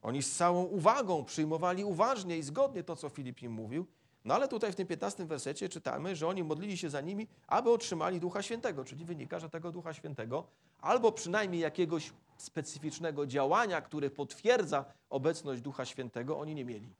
[0.02, 3.86] Oni z całą uwagą przyjmowali uważnie i zgodnie to, co Filip im mówił.
[4.24, 7.70] No ale tutaj w tym 15 wersecie czytamy, że oni modlili się za nimi, aby
[7.70, 10.46] otrzymali Ducha Świętego, czyli wynika, że tego Ducha Świętego
[10.80, 16.94] albo przynajmniej jakiegoś specyficznego działania, które potwierdza obecność Ducha Świętego, oni nie mieli,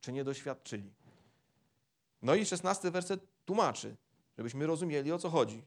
[0.00, 0.92] czy nie doświadczyli.
[2.22, 3.96] No i 16 werset tłumaczy,
[4.36, 5.62] żebyśmy rozumieli o co chodzi.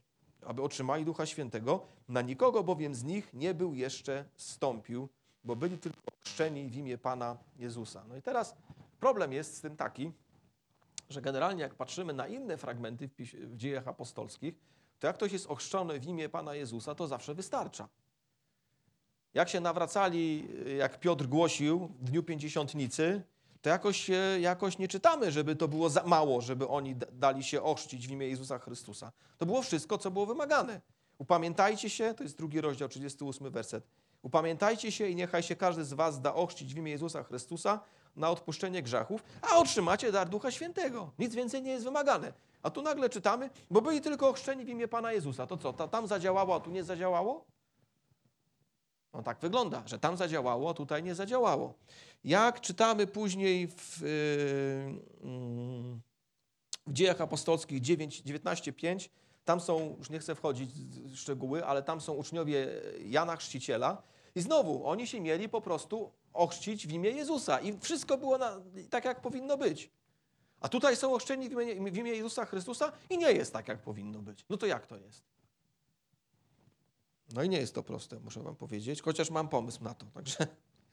[0.46, 5.08] Aby otrzymali Ducha Świętego, na nikogo bowiem z nich nie był jeszcze zstąpił,
[5.44, 8.04] bo byli tylko chrzczeni w imię Pana Jezusa.
[8.08, 8.56] No i teraz
[9.00, 10.12] problem jest z tym taki,
[11.10, 14.54] że generalnie jak patrzymy na inne fragmenty w, w dziejach apostolskich,
[14.98, 17.88] to jak ktoś jest ochrzczony w imię Pana Jezusa, to zawsze wystarcza.
[19.34, 23.22] Jak się nawracali, jak Piotr głosił w dniu pięćdziesiątnicy,
[23.62, 28.08] to jakoś, jakoś nie czytamy, żeby to było za mało, żeby oni dali się ochrzcić
[28.08, 29.12] w imię Jezusa Chrystusa.
[29.38, 30.80] To było wszystko, co było wymagane.
[31.18, 33.84] Upamiętajcie się, to jest drugi rozdział, 38 werset.
[34.22, 37.80] Upamiętajcie się i niechaj się każdy z was da ochrzcić w imię Jezusa Chrystusa
[38.16, 41.12] na odpuszczenie grzechów, a otrzymacie dar Ducha Świętego.
[41.18, 42.32] Nic więcej nie jest wymagane.
[42.62, 45.46] A tu nagle czytamy, bo byli tylko ochrzczeni w imię Pana Jezusa.
[45.46, 47.44] To co, ta, tam zadziałało, a tu nie zadziałało?
[49.14, 51.74] No tak wygląda, że tam zadziałało, a tutaj nie zadziałało.
[52.24, 56.00] Jak czytamy później w, yy, mm,
[56.86, 59.08] w dziejach apostolskich 9, 19.5,
[59.44, 62.68] tam są, już nie chcę wchodzić w szczegóły, ale tam są uczniowie
[63.04, 64.02] Jana Chrzciciela
[64.34, 68.60] i znowu oni się mieli po prostu ochrzcić w imię Jezusa i wszystko było na,
[68.90, 69.90] tak, jak powinno być.
[70.60, 73.82] A tutaj są ochrzczeni w imię, w imię Jezusa Chrystusa i nie jest tak, jak
[73.82, 74.44] powinno być.
[74.50, 75.24] No to jak to jest?
[77.34, 80.06] No i nie jest to proste, muszę wam powiedzieć, chociaż mam pomysł na to.
[80.06, 80.36] Także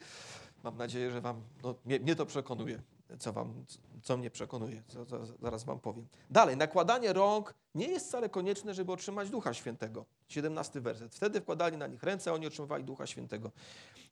[0.64, 2.82] mam nadzieję, że wam, no, mnie, mnie to przekonuje,
[3.20, 3.66] co, wam,
[4.04, 6.08] co mnie przekonuje, co, co, zaraz wam powiem.
[6.30, 10.06] Dalej, nakładanie rąk nie jest wcale konieczne, żeby otrzymać Ducha Świętego.
[10.28, 11.16] 17 werset.
[11.16, 13.52] Wtedy wkładali na nich ręce, a oni otrzymywali Ducha Świętego.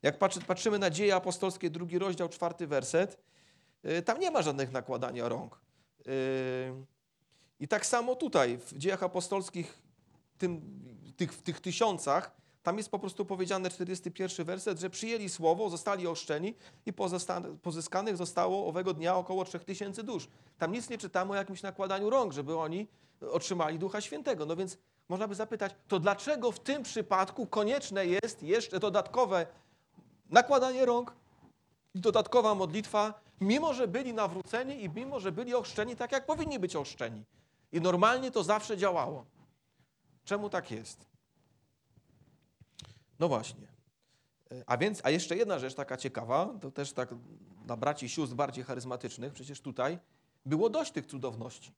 [0.02, 3.18] Jak patrzy, patrzymy na dzieje apostolskie, drugi rozdział, czwarty werset,
[3.82, 5.60] yy, tam nie ma żadnych nakładania rąk.
[6.06, 6.12] Yy,
[7.60, 9.78] I tak samo tutaj, w dziejach apostolskich,
[10.38, 10.60] tym,
[11.16, 16.06] tych, w tych tysiącach, tam jest po prostu powiedziane 41 werset, że przyjęli słowo, zostali
[16.06, 16.54] oszczeni
[16.86, 16.92] i
[17.62, 20.28] pozyskanych zostało owego dnia około 3000 dusz.
[20.58, 22.86] Tam nic nie czytamy o jakimś nakładaniu rąk, żeby oni
[23.30, 24.46] otrzymali Ducha Świętego.
[24.46, 29.46] No więc można by zapytać, to dlaczego w tym przypadku konieczne jest jeszcze dodatkowe
[30.30, 31.12] nakładanie rąk
[31.94, 36.58] i dodatkowa modlitwa, mimo że byli nawróceni i mimo że byli ochrzczeni tak, jak powinni
[36.58, 37.24] być ochrzczeni.
[37.72, 39.24] I normalnie to zawsze działało.
[40.26, 41.06] Czemu tak jest?
[43.18, 43.66] No właśnie.
[44.50, 47.08] E, A więc, a jeszcze jedna rzecz taka ciekawa, to też tak
[47.64, 49.98] dla braci sióstr bardziej charyzmatycznych, przecież tutaj
[50.46, 51.72] było dość tych cudowności.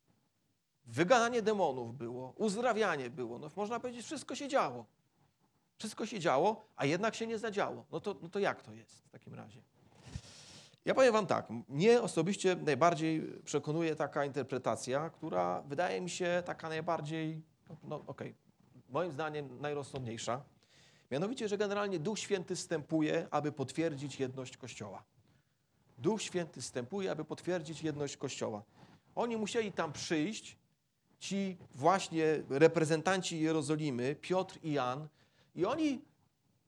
[0.86, 4.86] Wygananie demonów było, uzdrawianie było, no można powiedzieć, wszystko się działo.
[5.78, 7.84] Wszystko się działo, a jednak się nie zadziało.
[7.92, 9.60] No to, no to jak to jest w takim razie?
[10.84, 16.68] Ja powiem wam tak, mnie osobiście najbardziej przekonuje taka interpretacja, która wydaje mi się taka
[16.68, 17.42] najbardziej,
[17.84, 18.34] no okej,
[18.88, 20.42] moim zdaniem najrozsądniejsza.
[21.10, 25.04] Mianowicie, że generalnie Duch Święty wstępuje, aby potwierdzić jedność Kościoła.
[25.98, 28.62] Duch Święty wstępuje, aby potwierdzić jedność Kościoła.
[29.14, 30.58] Oni musieli tam przyjść,
[31.18, 35.08] ci właśnie reprezentanci Jerozolimy, Piotr i Jan,
[35.54, 36.00] i oni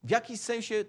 [0.03, 0.85] w jakiś sensie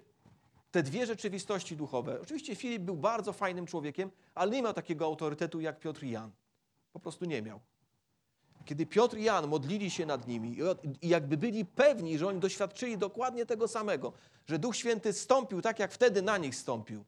[0.70, 2.20] te dwie rzeczywistości duchowe.
[2.20, 6.30] Oczywiście Filip był bardzo fajnym człowiekiem, ale nie miał takiego autorytetu jak Piotr i Jan.
[6.92, 7.60] Po prostu nie miał.
[8.64, 10.58] Kiedy Piotr i Jan modlili się nad nimi
[11.02, 14.12] i jakby byli pewni, że oni doświadczyli dokładnie tego samego,
[14.46, 17.04] że Duch Święty stąpił tak, jak wtedy na nich stąpił.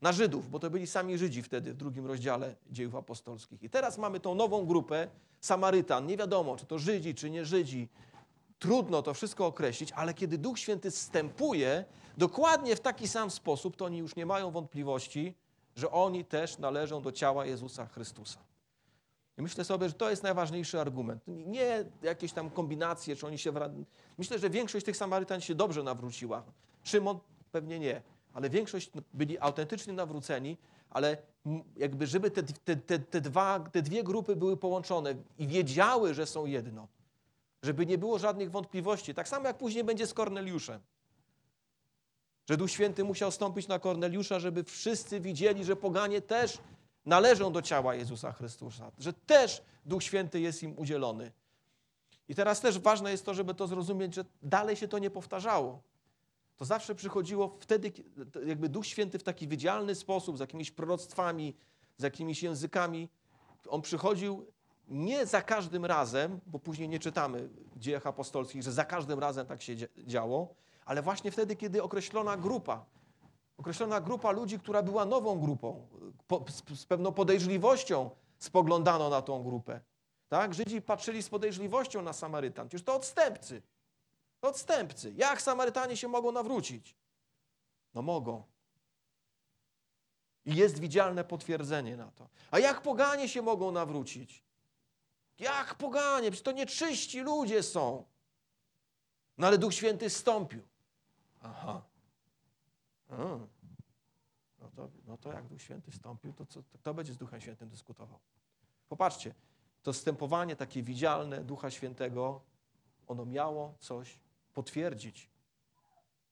[0.00, 3.62] Na Żydów, bo to byli sami Żydzi wtedy w drugim rozdziale dziejów apostolskich.
[3.62, 5.08] I teraz mamy tą nową grupę
[5.40, 6.06] Samarytan.
[6.06, 7.88] Nie wiadomo, czy to Żydzi, czy nie Żydzi.
[8.58, 11.84] Trudno to wszystko określić, ale kiedy Duch Święty wstępuje
[12.18, 15.34] dokładnie w taki sam sposób, to oni już nie mają wątpliwości,
[15.76, 18.38] że oni też należą do ciała Jezusa Chrystusa.
[19.36, 21.22] Myślę sobie, że to jest najważniejszy argument.
[21.26, 23.52] Nie jakieś tam kombinacje, czy oni się.
[23.52, 23.70] Wra...
[24.18, 26.44] Myślę, że większość tych Samarytan się dobrze nawróciła.
[26.82, 27.18] Szymon
[27.52, 30.56] pewnie nie, ale większość byli autentycznie nawróceni,
[30.90, 31.16] ale
[31.76, 36.26] jakby, żeby te, te, te, te, dwa, te dwie grupy były połączone i wiedziały, że
[36.26, 36.88] są jedno,
[37.62, 39.14] żeby nie było żadnych wątpliwości.
[39.14, 40.80] Tak samo jak później będzie z Korneliuszem.
[42.48, 46.58] Że Duch Święty musiał stąpić na Korneliusza, żeby wszyscy widzieli, że poganie też
[47.06, 51.32] należą do ciała Jezusa Chrystusa, że też Duch Święty jest im udzielony.
[52.28, 55.82] I teraz też ważne jest to, żeby to zrozumieć, że dalej się to nie powtarzało.
[56.56, 57.92] To zawsze przychodziło wtedy,
[58.46, 61.54] jakby Duch Święty w taki widzialny sposób, z jakimiś proroctwami,
[61.96, 63.08] z jakimiś językami.
[63.68, 64.46] On przychodził
[64.88, 69.46] nie za każdym razem, bo później nie czytamy w dziejach apostolskich, że za każdym razem
[69.46, 72.84] tak się dzia- działo, ale właśnie wtedy, kiedy określona grupa,
[73.56, 75.86] określona grupa ludzi, która była nową grupą,
[76.26, 79.80] po, z, z pewną podejrzliwością spoglądano na tą grupę.
[80.28, 80.54] Tak?
[80.54, 82.68] Żydzi patrzyli z podejrzliwością na Samarytan.
[82.68, 83.62] Przecież to odstępcy.
[84.40, 85.12] To odstępcy.
[85.16, 86.96] Jak Samarytanie się mogą nawrócić?
[87.94, 88.42] No mogą.
[90.46, 92.28] I jest widzialne potwierdzenie na to.
[92.50, 94.44] A jak poganie się mogą nawrócić?
[95.38, 96.30] Jak poganie?
[96.30, 98.04] Przecież to nieczyści ludzie są.
[99.38, 100.62] No ale Duch Święty stąpił.
[101.42, 101.82] Aha.
[103.10, 107.40] No to, no to jak Duch Święty stąpił, to co, to kto będzie z Duchem
[107.40, 108.18] Świętym dyskutował?
[108.88, 109.34] Popatrzcie,
[109.82, 112.40] to stępowanie takie widzialne Ducha Świętego,
[113.06, 114.18] ono miało coś
[114.54, 115.30] potwierdzić.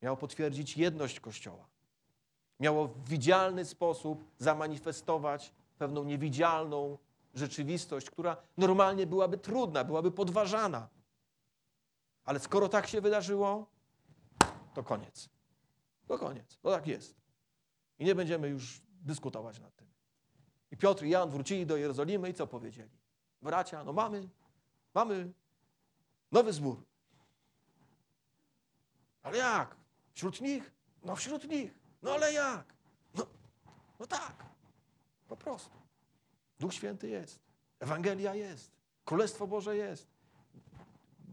[0.03, 1.67] Miało potwierdzić jedność Kościoła.
[2.61, 6.99] Miało w widzialny sposób zamanifestować pewną niewidzialną
[7.35, 10.89] rzeczywistość, która normalnie byłaby trudna, byłaby podważana.
[12.25, 13.67] Ale skoro tak się wydarzyło,
[14.75, 15.32] to koniec.
[16.13, 16.59] To koniec.
[16.63, 17.15] To tak jest.
[17.99, 19.89] I nie będziemy już dyskutować nad tym.
[20.71, 22.91] I Piotr i Jan wrócili do Jerozolimy i co powiedzieli?
[23.43, 24.29] Bracia, no mamy,
[24.95, 25.33] mamy
[26.33, 26.85] nowy zbór.
[29.23, 29.77] Ale jak?
[30.15, 30.73] Wśród nich?
[31.05, 31.75] No wśród nich.
[32.03, 32.75] No ale jak?
[33.15, 33.27] No,
[34.01, 34.45] no tak.
[35.29, 35.77] Po prostu.
[36.59, 37.39] Duch Święty jest.
[37.81, 38.71] Ewangelia jest.
[39.05, 40.07] Królestwo Boże jest.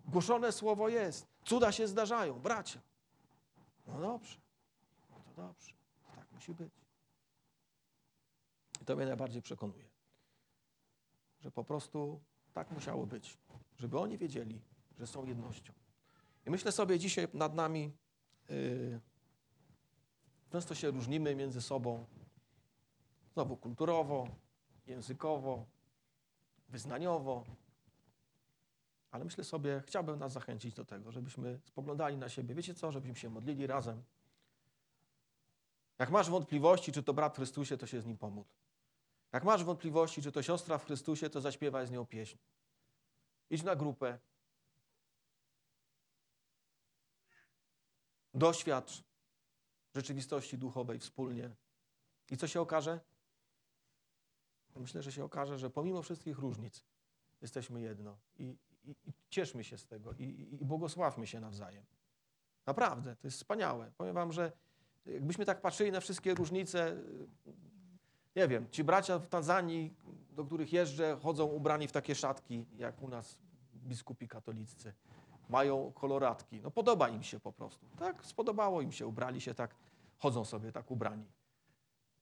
[0.05, 1.27] Głoszone Słowo jest.
[1.45, 2.39] Cuda się zdarzają.
[2.39, 2.80] Bracia.
[3.88, 4.49] No dobrze.
[5.40, 5.74] Dobrze.
[6.16, 6.74] Tak musi być.
[8.82, 9.90] I to mnie najbardziej przekonuje.
[11.40, 12.22] Że po prostu
[12.54, 13.38] tak musiało być.
[13.78, 14.62] Żeby oni wiedzieli,
[14.98, 15.74] że są jednością.
[16.46, 17.98] I myślę sobie dzisiaj nad nami,
[18.50, 19.00] yy,
[20.50, 22.06] często się różnimy między sobą,
[23.34, 24.28] znowu kulturowo,
[24.88, 25.66] językowo,
[26.70, 27.44] wyznaniowo,
[29.12, 32.56] ale myślę sobie, chciałbym nas zachęcić do tego, żebyśmy spoglądali na siebie.
[32.56, 32.92] Wiecie co?
[32.92, 34.04] Żebyśmy się modlili razem.
[36.00, 38.50] Jak masz wątpliwości, czy to brat w Chrystusie, to się z nim pomódl.
[39.32, 42.38] Jak masz wątpliwości, czy to siostra w Chrystusie, to zaśpiewaj z nią pieśń.
[43.50, 44.20] Idź na grupę.
[48.34, 49.04] Doświadcz
[49.95, 51.56] rzeczywistości duchowej wspólnie.
[52.32, 53.00] I co się okaże?
[54.76, 56.84] Myślę, że się okaże, że pomimo wszystkich różnic
[57.41, 58.18] jesteśmy jedno.
[58.38, 60.24] I, i, i cieszmy się z tego i,
[60.62, 61.86] i, błogosławmy się nawzajem.
[62.66, 63.91] Naprawdę, to jest wspaniałe.
[63.97, 64.52] Powiem wam, że
[65.14, 66.95] jakbyśmy tak patrzyli na wszystkie różnice,
[68.36, 69.93] nie wiem, ci bracia w Tanzanii,
[70.32, 73.38] do których jeżdżę, chodzą ubrani w takie szatki, jak u nas
[73.76, 74.93] biskupi katoliccy.
[75.49, 76.62] mają koloratki.
[76.62, 77.86] No podoba im się po prostu.
[77.99, 79.76] Tak, spodobało im się, ubrali się tak,
[80.18, 81.26] chodzą sobie tak ubrani.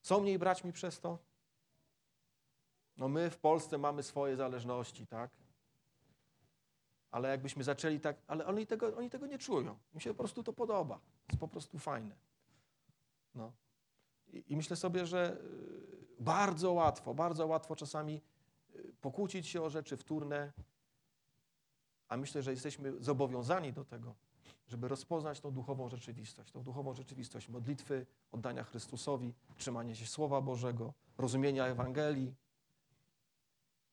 [0.02, 1.18] Są mniej braćmi przez to?
[2.98, 5.32] No my w Polsce mamy swoje zależności, tak?
[7.12, 9.78] Ale jakbyśmy zaczęli tak, ale oni tego, oni tego nie czują.
[9.94, 11.00] Im się po prostu to podoba.
[11.30, 12.16] Jest po prostu fajne.
[13.38, 13.54] No.
[14.34, 15.38] I, I myślę sobie, że
[16.20, 18.22] y, bardzo łatwo, bardzo łatwo czasami
[18.76, 20.54] y, pokłócić się o rzeczy wtórne,
[22.08, 24.16] a myślę, że jesteśmy zobowiązani do tego,
[24.68, 30.94] żeby rozpoznać tą duchową rzeczywistość, tą duchową rzeczywistość modlitwy, oddania Chrystusowi, trzymania się Słowa Bożego,
[31.18, 32.36] rozumienia Ewangelii.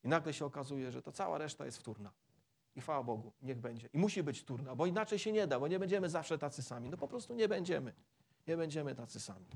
[0.04, 2.12] I nagle się okazuje, że ta cała reszta jest wtórna.
[2.76, 3.88] I chwała Bogu, niech będzie.
[3.92, 6.90] I musi być wtórna, bo inaczej się nie da, bo nie będziemy zawsze tacy sami.
[6.90, 7.92] No po prostu nie będziemy.
[8.46, 9.46] Nie będziemy tacy sami.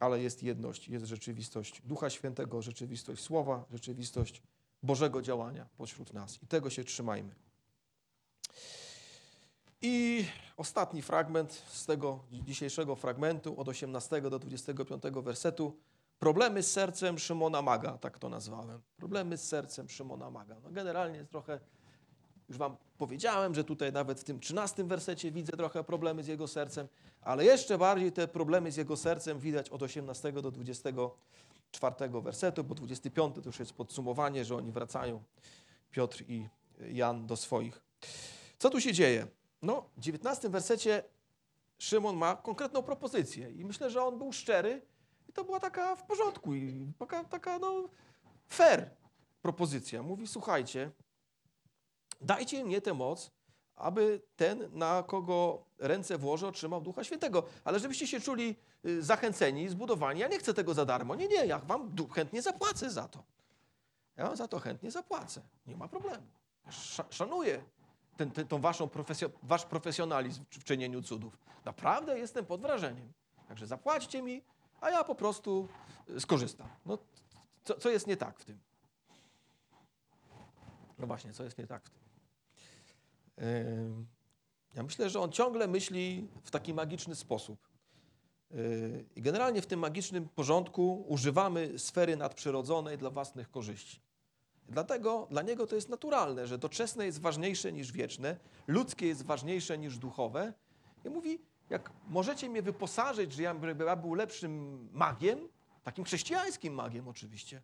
[0.00, 4.42] Ale jest jedność, jest rzeczywistość Ducha Świętego, rzeczywistość Słowa, rzeczywistość
[4.82, 6.42] Bożego działania pośród nas.
[6.42, 7.34] I tego się trzymajmy.
[9.82, 10.24] I
[10.56, 15.76] ostatni fragment z tego dzisiejszego fragmentu, od 18 do 25 wersetu.
[16.18, 18.80] Problemy z sercem Szymona Maga, tak to nazwałem.
[18.96, 20.56] Problemy z sercem Szymona Maga.
[20.62, 21.60] No generalnie trochę,
[22.52, 26.48] już wam powiedziałem, że tutaj nawet w tym 13 wersecie widzę trochę problemy z jego
[26.48, 26.88] sercem,
[27.20, 32.74] ale jeszcze bardziej te problemy z jego sercem widać od 18 do 24 wersetu, bo
[32.74, 35.22] 25 to już jest podsumowanie, że oni wracają,
[35.90, 36.48] Piotr i
[36.80, 37.82] Jan, do swoich.
[38.58, 39.26] Co tu się dzieje?
[39.62, 41.04] No, w 19 wersecie
[41.78, 44.82] Szymon ma konkretną propozycję i myślę, że on był szczery
[45.28, 47.88] i to była taka w porządku i taka, taka no,
[48.48, 48.90] fair
[49.42, 50.02] propozycja.
[50.02, 50.90] Mówi, słuchajcie,
[52.22, 53.30] dajcie mnie tę moc,
[53.76, 57.42] aby ten, na kogo ręce włożę, otrzymał Ducha Świętego.
[57.64, 58.56] Ale żebyście się czuli
[58.86, 61.14] y, zachęceni, zbudowani, ja nie chcę tego za darmo.
[61.14, 63.22] Nie, nie, ja wam chętnie zapłacę za to.
[64.16, 65.42] Ja za to chętnie zapłacę.
[65.66, 66.26] Nie ma problemu.
[66.68, 67.64] Sz- szanuję
[68.16, 71.38] ten, ten, tą waszą profesjo, wasz profesjonalizm w czynieniu cudów.
[71.64, 73.12] Naprawdę jestem pod wrażeniem.
[73.48, 74.42] Także zapłaćcie mi,
[74.80, 75.68] a ja po prostu
[76.10, 76.68] y, skorzystam.
[76.86, 76.98] No,
[77.64, 78.58] co, co jest nie tak w tym?
[80.98, 82.01] No właśnie, co jest nie tak w tym?
[84.74, 87.68] Ja myślę, że on ciągle myśli w taki magiczny sposób.
[88.50, 94.00] Yy, I generalnie w tym magicznym porządku używamy sfery nadprzyrodzonej dla własnych korzyści.
[94.68, 99.78] Dlatego dla niego to jest naturalne, że doczesne jest ważniejsze niż wieczne, ludzkie jest ważniejsze
[99.78, 100.52] niż duchowe.
[101.04, 101.38] I mówi,
[101.70, 103.54] jak możecie mnie wyposażyć, że ja,
[103.86, 105.48] ja był lepszym magiem,
[105.84, 107.62] takim chrześcijańskim magiem oczywiście,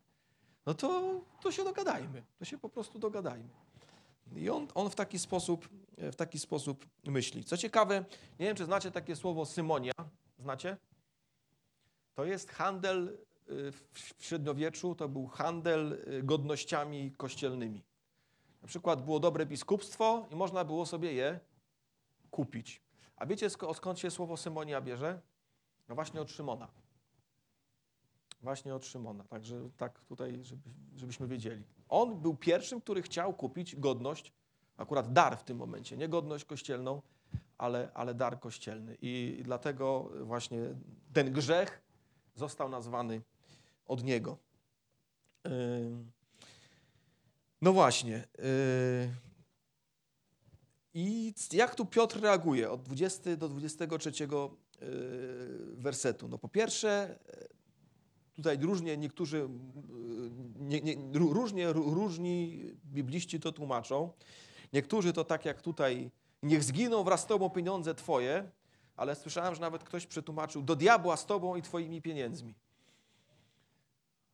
[0.67, 3.49] no to, to się dogadajmy, to się po prostu dogadajmy.
[4.37, 5.69] I on, on w, taki sposób,
[5.99, 7.45] w taki sposób myśli.
[7.45, 8.05] Co ciekawe,
[8.41, 9.93] nie wiem, czy znacie takie słowo symonia.
[10.39, 10.77] Znacie?
[12.15, 13.19] To jest handel
[13.51, 17.83] y, w średniowieczu, to był handel y, godnościami kościelnymi.
[18.63, 21.41] Na przykład było dobre biskupstwo i można było sobie je
[22.31, 22.83] kupić.
[23.17, 25.21] A wiecie sk- skąd się słowo symonia bierze?
[25.89, 26.69] No właśnie od Szymona.
[28.43, 29.25] Właśnie od Szymona.
[29.25, 30.63] Także tak tutaj, żeby,
[30.97, 31.65] żebyśmy wiedzieli.
[31.89, 34.33] On był pierwszym, który chciał kupić godność,
[34.77, 37.03] akurat dar w tym momencie, nie godność kościelną,
[37.59, 38.97] ale, ale dar kościelny.
[39.03, 40.59] I, dlatego właśnie
[41.13, 41.83] ten grzech
[42.35, 43.23] został nazwany
[43.87, 44.39] od niego.
[47.63, 48.25] No właśnie.
[50.95, 54.29] I jak tu Piotr reaguje od 20 do 23 yy,
[55.77, 56.29] wersetu?
[56.29, 57.19] No po pierwsze,
[58.39, 59.49] tutaj różnie niektórzy,
[60.59, 64.13] nie, nie, ró- różnie, ró- różni bibliści to tłumaczą.
[64.73, 66.11] Niektórzy to tak jak tutaj,
[66.43, 68.51] niech zginą wraz z tobą pieniądze twoje,
[68.97, 72.55] ale słyszałem, że nawet ktoś przetłumaczył, do diabła z tobą i twoimi pieniędzmi.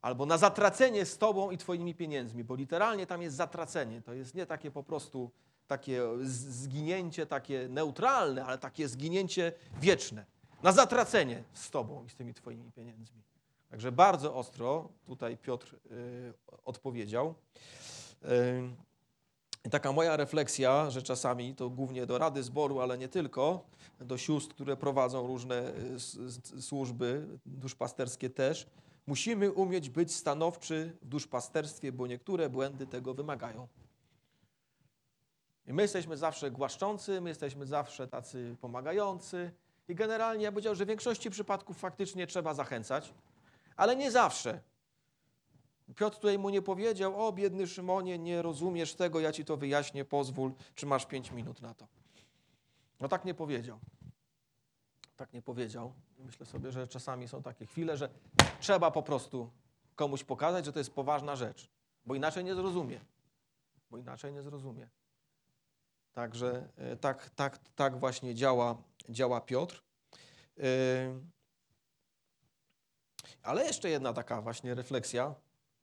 [0.02, 4.02] Albo na zatracenie z tobą i twoimi pieniędzmi, bo literalnie tam jest zatracenie.
[4.02, 5.30] To jest nie takie po prostu
[5.66, 10.24] takie zginięcie, takie neutralne, ale takie zginięcie wieczne.
[10.62, 13.22] Na zatracenie z tobą i z tymi twoimi pieniędzmi.
[13.74, 16.32] Także bardzo ostro tutaj Piotr y,
[16.64, 17.34] odpowiedział.
[19.64, 23.64] Y, taka moja refleksja, że czasami to głównie do Rady Zboru, ale nie tylko,
[24.00, 25.72] do sióstr, które prowadzą różne
[26.56, 28.66] y, służby, duszpasterskie też,
[29.06, 33.68] musimy umieć być stanowczy w duszpasterstwie, bo niektóre błędy tego wymagają.
[35.66, 39.50] I my jesteśmy zawsze głaszczący, my jesteśmy zawsze tacy pomagający
[39.88, 43.14] i generalnie ja bym powiedział, że w większości przypadków faktycznie trzeba zachęcać,
[43.76, 44.60] ale nie zawsze.
[45.96, 50.04] Piotr tutaj mu nie powiedział, o biedny Szymonie, nie rozumiesz tego, ja ci to wyjaśnię,
[50.04, 51.86] pozwól, czy masz pięć minut na to.
[53.00, 53.78] No tak nie powiedział.
[55.16, 55.92] Tak nie powiedział.
[56.18, 58.08] Myślę sobie, że czasami są takie chwile, że
[58.60, 59.50] trzeba po prostu
[59.94, 61.70] komuś pokazać, że to jest poważna rzecz,
[62.06, 63.00] bo inaczej nie zrozumie.
[63.90, 64.88] Bo inaczej nie zrozumie.
[66.12, 69.82] Także e, tak, tak, tak właśnie działa, działa Piotr.
[70.58, 70.62] E,
[73.42, 75.34] Ale jeszcze jedna taka właśnie refleksja.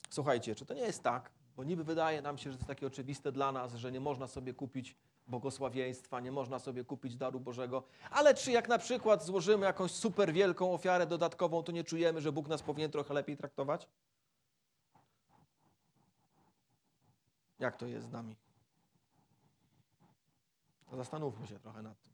[0.10, 2.88] Słuchajcie, czy to nie jest tak, bo niby wydaje nam się, że to jest takie
[2.88, 4.96] oczywiste dla nas, że nie można sobie kupić
[5.28, 10.34] błogosławieństwa, nie można sobie kupić daru Bożego, ale czy jak na przykład złożymy jakąś super
[10.34, 13.88] wielką ofiarę dodatkową, to nie czujemy, że Bóg nas powinien trochę lepiej traktować?
[17.60, 18.36] Jak to jest z nami?
[20.94, 22.11] Zastanówmy się trochę nad tym.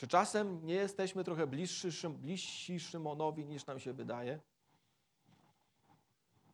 [0.00, 4.40] Czy czasem nie jesteśmy trochę bliższy, bliżsi Szymonowi niż nam się wydaje?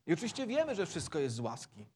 [0.07, 1.86] I oczywiście wiemy, że wszystko jest z łaski.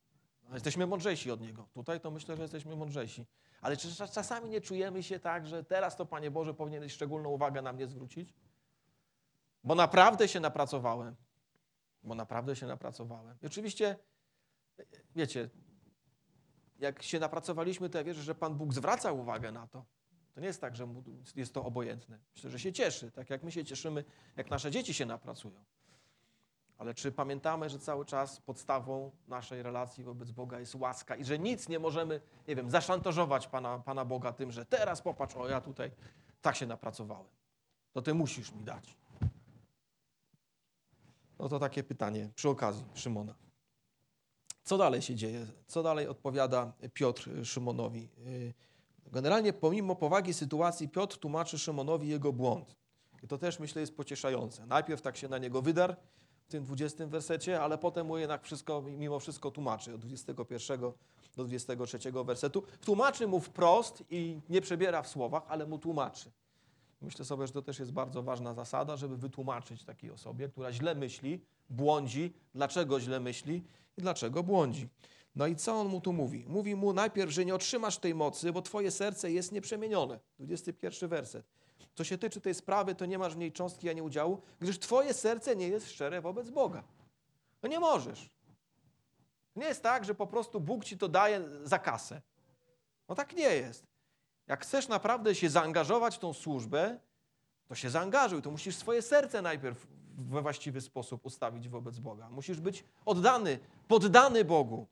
[0.48, 1.68] No, Jesteśmy mądrzejsi od Niego.
[1.74, 3.26] Tutaj to myślę, że jesteśmy mądrzejsi.
[3.60, 7.28] Ale czy czas- czasami nie czujemy się tak, że teraz to, Panie Boże, powinieneś szczególną
[7.28, 8.34] uwagę na mnie zwrócić?
[9.64, 11.16] Bo naprawdę się napracowałem.
[12.02, 13.38] Bo naprawdę się napracowałem.
[13.42, 13.96] I oczywiście,
[15.16, 15.50] wiecie,
[16.78, 19.84] jak się napracowaliśmy, to ja wierzę, że Pan Bóg zwraca uwagę na to.
[20.34, 20.88] To nie jest tak, że
[21.36, 22.18] jest to obojętne.
[22.34, 24.04] Myślę, że się cieszy, tak jak my się cieszymy,
[24.36, 25.64] jak nasze dzieci się napracują.
[26.78, 31.38] Ale czy pamiętamy, że cały czas podstawą naszej relacji wobec Boga jest łaska i że
[31.38, 35.60] nic nie możemy, nie wiem, zaszantażować Pana, Pana Boga tym, że teraz popatrz, o ja
[35.60, 35.90] tutaj
[36.42, 37.28] tak się napracowałem.
[37.92, 38.96] To Ty musisz mi dać.
[41.38, 43.34] No to takie pytanie przy okazji Szymona.
[44.62, 45.46] Co dalej się dzieje?
[45.66, 48.08] Co dalej odpowiada Piotr Szymonowi?
[49.12, 52.76] Generalnie pomimo powagi sytuacji Piotr tłumaczy Szymonowi jego błąd.
[53.22, 54.66] I to też myślę jest pocieszające.
[54.66, 55.94] Najpierw tak się na niego wydarł
[56.44, 60.80] w tym 20 wersecie, ale potem mu jednak wszystko, mimo wszystko tłumaczy od 21
[61.36, 62.62] do 23 wersetu.
[62.84, 66.30] Tłumaczy mu wprost i nie przebiera w słowach, ale mu tłumaczy.
[67.02, 70.94] Myślę sobie, że to też jest bardzo ważna zasada, żeby wytłumaczyć takiej osobie, która źle
[70.94, 71.40] myśli,
[71.70, 73.62] błądzi, dlaczego źle myśli
[73.96, 74.88] i dlaczego błądzi.
[75.34, 76.44] No i co on mu tu mówi?
[76.48, 80.20] Mówi mu najpierw, że nie otrzymasz tej mocy, bo twoje serce jest nieprzemienione.
[80.38, 81.46] 21 werset.
[81.94, 85.14] Co się tyczy tej sprawy, to nie masz w niej cząstki ani udziału, gdyż twoje
[85.14, 86.84] serce nie jest szczere wobec Boga.
[87.62, 88.30] No nie możesz.
[89.56, 92.22] Nie jest tak, że po prostu Bóg ci to daje za kasę.
[93.08, 93.86] No tak nie jest.
[94.46, 96.98] Jak chcesz naprawdę się zaangażować w tą służbę,
[97.68, 98.42] to się zaangażuj.
[98.42, 99.86] To musisz swoje serce najpierw
[100.18, 102.30] we właściwy sposób ustawić wobec Boga.
[102.30, 103.58] Musisz być oddany,
[103.88, 104.86] poddany Bogu.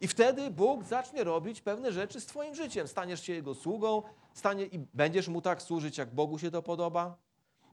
[0.00, 2.88] I wtedy Bóg zacznie robić pewne rzeczy z Twoim życiem.
[2.88, 4.02] Staniesz się Jego sługą,
[4.34, 7.16] stanie i będziesz Mu tak służyć, jak Bogu się to podoba.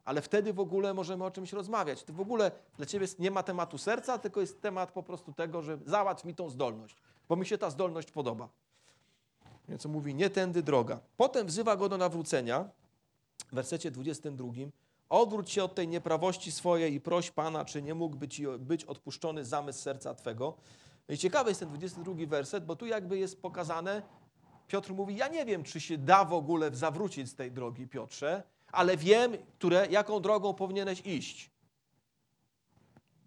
[0.05, 2.03] Ale wtedy w ogóle możemy o czymś rozmawiać.
[2.03, 5.61] To w ogóle dla Ciebie nie ma tematu serca, tylko jest temat po prostu tego,
[5.61, 6.95] że załatw mi tą zdolność,
[7.29, 8.49] bo mi się ta zdolność podoba.
[9.69, 10.99] Więc on mówi, nie tędy droga.
[11.17, 12.69] Potem wzywa go do nawrócenia,
[13.51, 14.47] w wersecie 22.
[15.09, 19.45] Odwróć się od tej nieprawości swojej i proś Pana, czy nie mógłby Ci być odpuszczony
[19.45, 20.53] zamysł serca Twego.
[21.09, 24.01] No i ciekawy jest ten 22 werset, bo tu jakby jest pokazane,
[24.67, 28.43] Piotr mówi, ja nie wiem, czy się da w ogóle zawrócić z tej drogi, Piotrze,
[28.71, 31.51] ale wiem, które, jaką drogą powinieneś iść.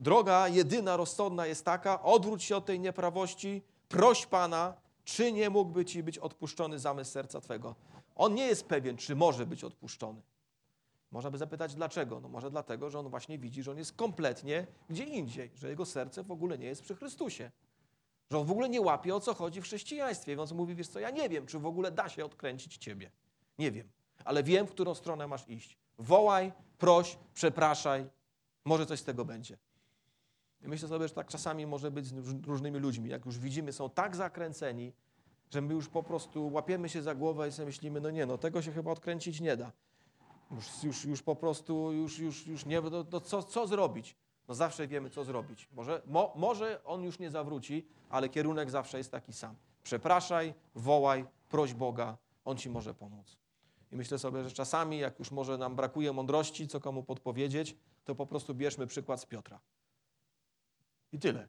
[0.01, 4.75] Droga jedyna, rozsądna jest taka, odwróć się od tej nieprawości, proś Pana,
[5.05, 7.75] czy nie mógłby Ci być odpuszczony zamysł serca Twego.
[8.17, 10.23] On nie jest pewien, czy może być odpuszczony.
[11.11, 12.21] Można by zapytać dlaczego.
[12.21, 15.87] No może dlatego, że on właśnie widzi, że on jest kompletnie gdzie indziej, że jego
[15.87, 17.51] serce w ogóle nie jest przy Chrystusie.
[18.31, 20.37] Że on w ogóle nie łapie, o co chodzi w chrześcijaństwie.
[20.37, 23.11] Więc mówi, wiesz co, ja nie wiem, czy w ogóle da się odkręcić ciebie.
[23.59, 23.89] Nie wiem,
[24.25, 25.79] ale wiem, w którą stronę masz iść.
[25.99, 28.07] Wołaj, proś, przepraszaj,
[28.65, 29.59] może coś z tego będzie.
[30.63, 33.11] I myślę sobie, że tak czasami może być z róż- różnymi ludźmi.
[33.11, 34.93] Jak już widzimy, są tak zakręceni,
[35.51, 38.39] że my już po prostu łapiemy się za głowę i sobie myślimy, no nie, no
[38.39, 39.73] tego się chyba odkręcić nie da.
[40.51, 44.17] Już, już, już po prostu, już, już, już nie, no, no co, co zrobić?
[44.49, 45.69] No zawsze wiemy, co zrobić.
[45.73, 49.55] Może, mo, może on już nie zawróci, ale kierunek zawsze jest taki sam.
[49.83, 53.39] Przepraszaj, wołaj, proś Boga, On ci może pomóc.
[53.93, 58.15] I myślę sobie, że czasami, jak już może nam brakuje mądrości, co komu podpowiedzieć, to
[58.15, 59.61] po prostu bierzmy przykład z Piotra.
[61.13, 61.49] I tyle.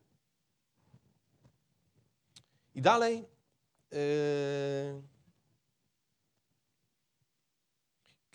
[2.76, 3.26] I dalej.
[3.92, 5.04] Yy...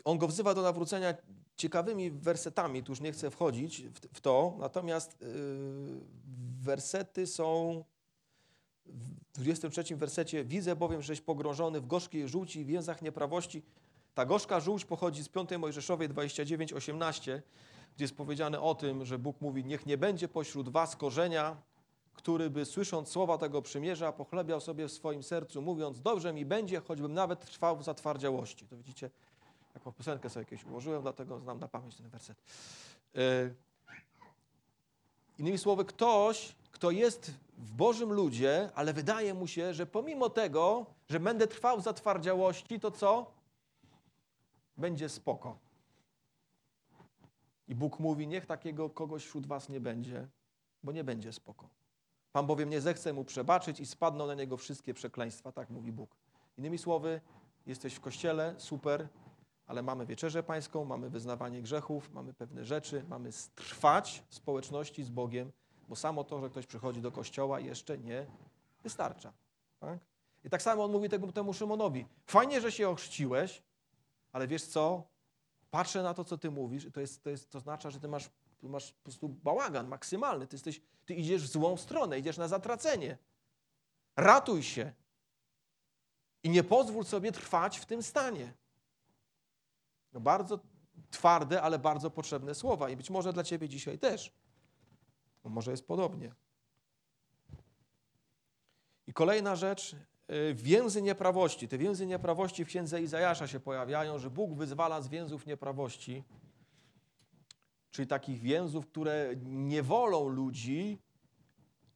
[0.04, 1.14] On go wzywa do nawrócenia
[1.56, 3.82] ciekawymi wersetami, tu już nie chcę wchodzić
[4.12, 5.26] w, to, natomiast yy,
[6.60, 7.84] wersety są
[8.86, 13.62] w 23 wersecie widzę bowiem, żeś pogrążony w gorzkiej żółci i więzach nieprawości.
[14.14, 17.40] Ta gorzka żółć pochodzi z 5 Mojżeszowej 29:18,
[17.96, 21.56] gdzie jest powiedziane o tym, że Bóg mówi: Niech nie będzie pośród was korzenia,
[22.12, 26.80] który by słysząc słowa tego przymierza, pochlebiał sobie w swoim sercu, mówiąc: Dobrze mi będzie,
[26.80, 28.66] choćbym nawet trwał w zatwardziałości.
[28.66, 29.10] To widzicie,
[29.74, 32.42] jaką piosenkę sobie jakieś ułożyłem, dlatego znam na pamięć ten werset.
[33.14, 33.54] Yy,
[35.38, 40.86] Innymi słowy, ktoś, kto jest w Bożym ludzie, ale wydaje mu się, że pomimo tego,
[41.08, 43.30] że będę trwał w zatwardziałości, to co?
[44.76, 45.58] Będzie spoko.
[47.68, 50.28] I Bóg mówi, niech takiego kogoś wśród was nie będzie,
[50.82, 51.68] bo nie będzie spoko.
[52.32, 56.16] Pan bowiem nie zechce mu przebaczyć i spadną na niego wszystkie przekleństwa, tak mówi Bóg.
[56.58, 57.20] Innymi słowy,
[57.66, 59.08] jesteś w kościele, super,
[59.66, 65.10] ale mamy wieczerzę pańską, mamy wyznawanie grzechów, mamy pewne rzeczy, mamy trwać w społeczności z
[65.10, 65.52] Bogiem,
[65.88, 68.26] bo samo to, że ktoś przychodzi do kościoła jeszcze nie
[68.82, 69.32] wystarcza.
[69.80, 69.98] Tak?
[70.44, 73.62] I tak samo on mówi temu, temu Szymonowi, fajnie, że się ochrzciłeś,
[74.32, 75.02] ale wiesz co,
[75.70, 78.08] patrzę na to, co ty mówisz i to, jest, to, jest, to oznacza, że ty
[78.08, 78.30] masz,
[78.62, 83.18] masz po prostu bałagan maksymalny, ty, jesteś, ty idziesz w złą stronę, idziesz na zatracenie.
[84.16, 84.92] Ratuj się
[86.42, 88.52] i nie pozwól sobie trwać w tym stanie.
[90.14, 90.60] No bardzo
[91.10, 94.32] twarde, ale bardzo potrzebne słowa i być może dla ciebie dzisiaj też.
[95.42, 96.34] Bo może jest podobnie.
[99.06, 99.96] I kolejna rzecz,
[100.30, 101.68] y, więzy nieprawości.
[101.68, 106.24] Te więzy nieprawości w księdze Izajasza się pojawiają, że Bóg wyzwala z więzów nieprawości,
[107.90, 110.98] czyli takich więzów, które nie wolą ludzi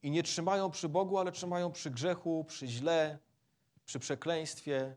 [0.02, 3.18] i nie trzymają przy Bogu, ale trzymają przy grzechu, przy źle,
[3.84, 4.96] przy przekleństwie.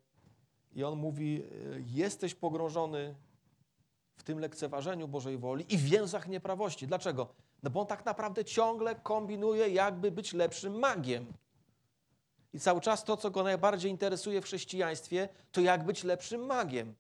[0.74, 3.16] I on mówi: y, Jesteś pogrążony
[4.16, 6.88] w tym lekceważeniu Bożej woli i więzach nieprawości.
[6.88, 7.28] Dlaczego?
[7.64, 11.34] No bo on tak naprawdę ciągle kombinuje, jakby być lepszym magiem.
[12.54, 16.96] I cały czas to, co go najbardziej interesuje w chrześcijaństwie, to jak być lepszym magiem.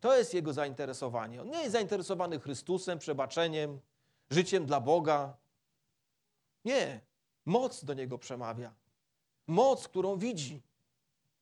[0.00, 1.42] To jest jego zainteresowanie.
[1.42, 3.80] On nie jest zainteresowany Chrystusem, przebaczeniem,
[4.30, 5.36] życiem dla Boga.
[6.64, 7.00] Nie.
[7.46, 8.74] Moc do niego przemawia.
[9.46, 10.62] Moc, którą widzi.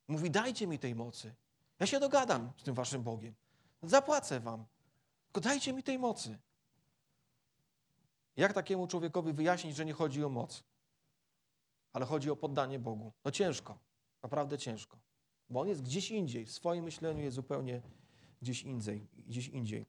[0.08, 1.34] Mówi: Dajcie mi tej mocy.
[1.80, 3.34] Ja się dogadam z tym waszym Bogiem.
[3.82, 4.64] Zapłacę wam.
[5.26, 6.38] Tylko dajcie mi tej mocy.
[8.36, 10.64] Jak takiemu człowiekowi wyjaśnić, że nie chodzi o moc,
[11.92, 13.12] ale chodzi o poddanie Bogu?
[13.24, 13.78] No ciężko,
[14.22, 14.98] naprawdę ciężko,
[15.50, 17.82] bo on jest gdzieś indziej, w swoim myśleniu jest zupełnie
[18.42, 19.06] gdzieś indziej.
[19.26, 19.86] Gdzieś indziej.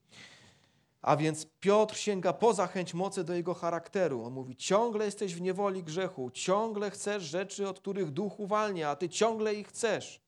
[1.02, 4.24] A więc Piotr sięga poza chęć mocy do jego charakteru.
[4.24, 8.96] On mówi: ciągle jesteś w niewoli grzechu, ciągle chcesz rzeczy, od których duch uwalnia, a
[8.96, 10.22] ty ciągle ich chcesz.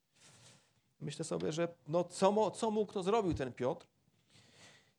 [1.02, 3.88] Myślę sobie, że no co, co mógł, to zrobił ten Piotr.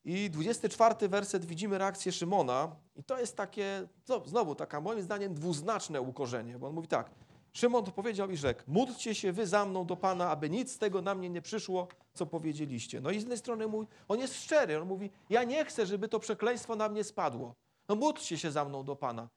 [0.05, 5.35] I 24 werset widzimy reakcję Szymona i to jest takie, no, znowu taka moim zdaniem
[5.35, 7.11] dwuznaczne ukorzenie, bo on mówi tak,
[7.53, 10.79] Szymon to powiedział i rzekł, módlcie się wy za mną do Pana, aby nic z
[10.79, 13.01] tego na mnie nie przyszło, co powiedzieliście.
[13.01, 13.65] No i z jednej strony
[14.09, 17.55] on jest szczery, on mówi, ja nie chcę, żeby to przekleństwo na mnie spadło.
[17.89, 19.29] No módlcie się za mną do Pana.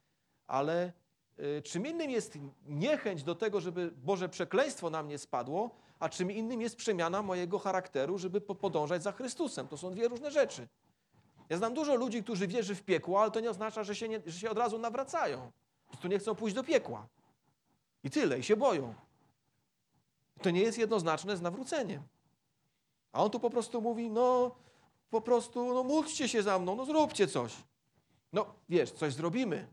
[0.48, 0.94] Ale
[1.40, 2.38] y, czym innym jest
[2.68, 7.60] niechęć do tego, żeby Boże przekleństwo na mnie spadło, a czym innym jest przemiana mojego
[7.60, 9.68] charakteru, żeby po- podążać za Chrystusem.
[9.68, 10.68] To są dwie różne rzeczy.
[11.50, 14.22] Ja znam dużo ludzi, którzy wierzy w piekło, ale to nie oznacza, że się, nie,
[14.26, 15.52] że się od razu nawracają.
[15.86, 17.08] Po prostu nie chcą pójść do piekła.
[18.04, 18.94] I tyle, i się boją.
[20.42, 22.04] To nie jest jednoznaczne z nawróceniem.
[23.12, 24.56] A on tu po prostu mówi, no
[25.10, 27.56] po prostu, no módlcie się za mną, no zróbcie coś.
[28.34, 29.68] No wiesz, coś zrobimy,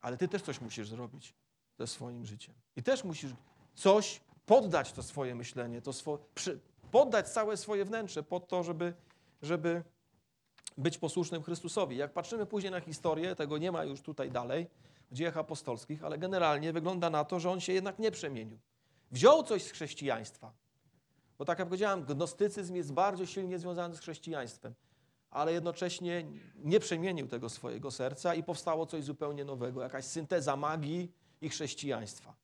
[0.00, 1.34] ale ty też coś musisz zrobić
[1.78, 2.54] ze swoim życiem.
[2.76, 3.32] I też musisz
[3.74, 8.94] coś poddać to swoje myślenie, to swo, przy, poddać całe swoje wnętrze pod to, żeby,
[9.42, 9.82] żeby
[10.78, 11.96] być posłusznym Chrystusowi.
[11.96, 14.66] Jak patrzymy później na historię, tego nie ma już tutaj dalej,
[15.10, 18.58] w dziejach apostolskich, ale generalnie wygląda na to, że on się jednak nie przemienił.
[19.10, 20.52] Wziął coś z chrześcijaństwa,
[21.38, 24.74] bo tak jak powiedziałem, gnostycyzm jest bardzo silnie związany z chrześcijaństwem,
[25.30, 31.12] ale jednocześnie nie przemienił tego swojego serca i powstało coś zupełnie nowego, jakaś synteza magii
[31.40, 32.34] i chrześcijaństwa.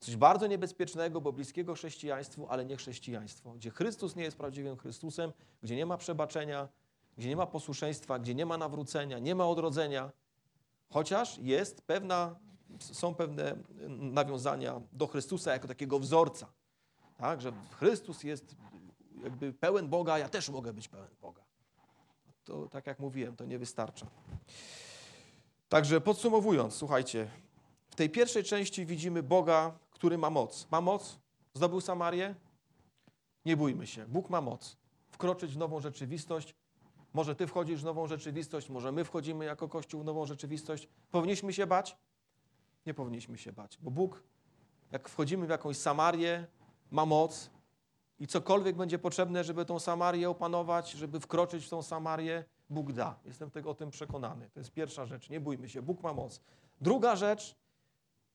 [0.00, 5.32] Coś bardzo niebezpiecznego, bo bliskiego chrześcijaństwu, ale nie chrześcijaństwo, gdzie Chrystus nie jest prawdziwym Chrystusem,
[5.62, 6.68] gdzie nie ma przebaczenia,
[7.18, 10.12] gdzie nie ma posłuszeństwa, gdzie nie ma nawrócenia, nie ma odrodzenia,
[10.92, 12.36] chociaż jest pewna,
[12.78, 13.56] są pewne
[13.88, 16.52] nawiązania do Chrystusa jako takiego wzorca.
[17.16, 18.56] Tak, że Chrystus jest
[19.22, 21.42] jakby pełen Boga, ja też mogę być pełen Boga.
[22.44, 24.06] To tak jak mówiłem, to nie wystarcza.
[25.68, 27.28] Także podsumowując, słuchajcie,
[27.90, 30.66] w tej pierwszej części widzimy Boga, który ma moc.
[30.70, 31.18] Ma moc?
[31.54, 32.34] Zdobył Samarię?
[33.44, 34.06] Nie bójmy się.
[34.06, 34.76] Bóg ma moc.
[35.10, 36.54] Wkroczyć w nową rzeczywistość.
[37.12, 40.88] Może ty wchodzisz w nową rzeczywistość, może my wchodzimy jako Kościół w nową rzeczywistość.
[41.10, 41.96] Powinniśmy się bać?
[42.86, 44.22] Nie powinniśmy się bać, bo Bóg,
[44.90, 46.46] jak wchodzimy w jakąś Samarię,
[46.90, 47.50] ma moc
[48.18, 53.18] i cokolwiek będzie potrzebne, żeby tą Samarię opanować, żeby wkroczyć w tą Samarię, Bóg da.
[53.24, 54.50] Jestem tego, o tym przekonany.
[54.50, 55.30] To jest pierwsza rzecz.
[55.30, 55.82] Nie bójmy się.
[55.82, 56.40] Bóg ma moc.
[56.80, 57.56] Druga rzecz,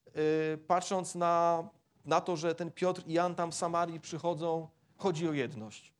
[0.05, 1.63] yy, patrząc na,
[2.05, 4.67] na to, że ten Piotr i Jan tam w Samarii przychodzą,
[4.97, 5.93] chodzi o jedność.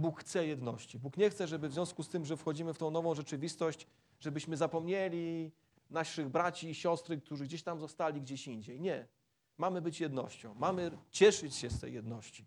[0.00, 0.98] Bóg chce jedności.
[0.98, 3.86] Bóg nie chce, żeby w związku z tym, że wchodzimy w tą nową rzeczywistość,
[4.20, 5.52] żebyśmy zapomnieli
[5.90, 8.80] naszych braci i siostry, którzy gdzieś tam zostali gdzieś indziej.
[8.80, 9.06] Nie.
[9.58, 10.54] Mamy być jednością.
[10.54, 12.46] Mamy cieszyć się z tej jedności.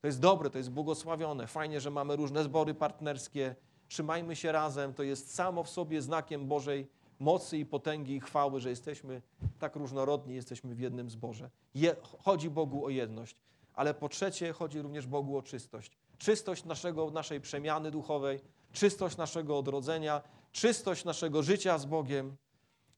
[0.00, 1.46] To jest dobre, to jest błogosławione.
[1.46, 3.54] Fajnie, że mamy różne zbory partnerskie.
[3.88, 4.94] Trzymajmy się razem.
[4.94, 9.22] To jest samo w sobie znakiem Bożej mocy i potęgi i chwały, że jesteśmy
[9.58, 11.50] tak różnorodni, jesteśmy w jednym zborze.
[11.74, 13.42] Je, chodzi Bogu o jedność.
[13.78, 15.98] Ale po trzecie, chodzi również Bogu o czystość.
[16.18, 18.40] Czystość naszego, naszej przemiany duchowej,
[18.72, 20.22] czystość naszego odrodzenia,
[20.52, 22.36] czystość naszego życia z Bogiem.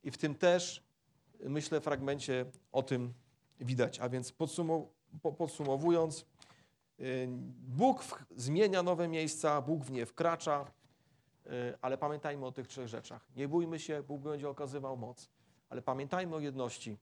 [0.05, 0.83] I w tym też,
[1.41, 3.15] myślę, fragmencie o tym
[3.61, 4.01] widać.
[4.01, 4.87] A więc podsumow-
[5.23, 6.27] po- podsumowując,
[7.01, 7.29] y,
[7.69, 10.65] Bóg zmienia nowe miejsca, Bóg w nie wkracza,
[11.47, 11.51] y,
[11.83, 13.29] ale pamiętajmy o tych trzech rzeczach.
[13.37, 15.29] Nie bójmy się, Bóg będzie okazywał moc,
[15.69, 16.99] ale pamiętajmy o jedności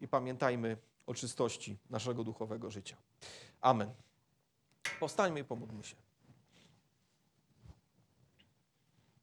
[0.00, 0.76] i pamiętajmy
[1.10, 2.96] o czystości naszego duchowego życia.
[3.60, 3.94] Amen.
[5.00, 5.96] Powstańmy i pomódlmy się.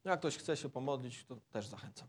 [0.04, 2.08] Jak ktoś chce się pomodlić, to też zachęcam.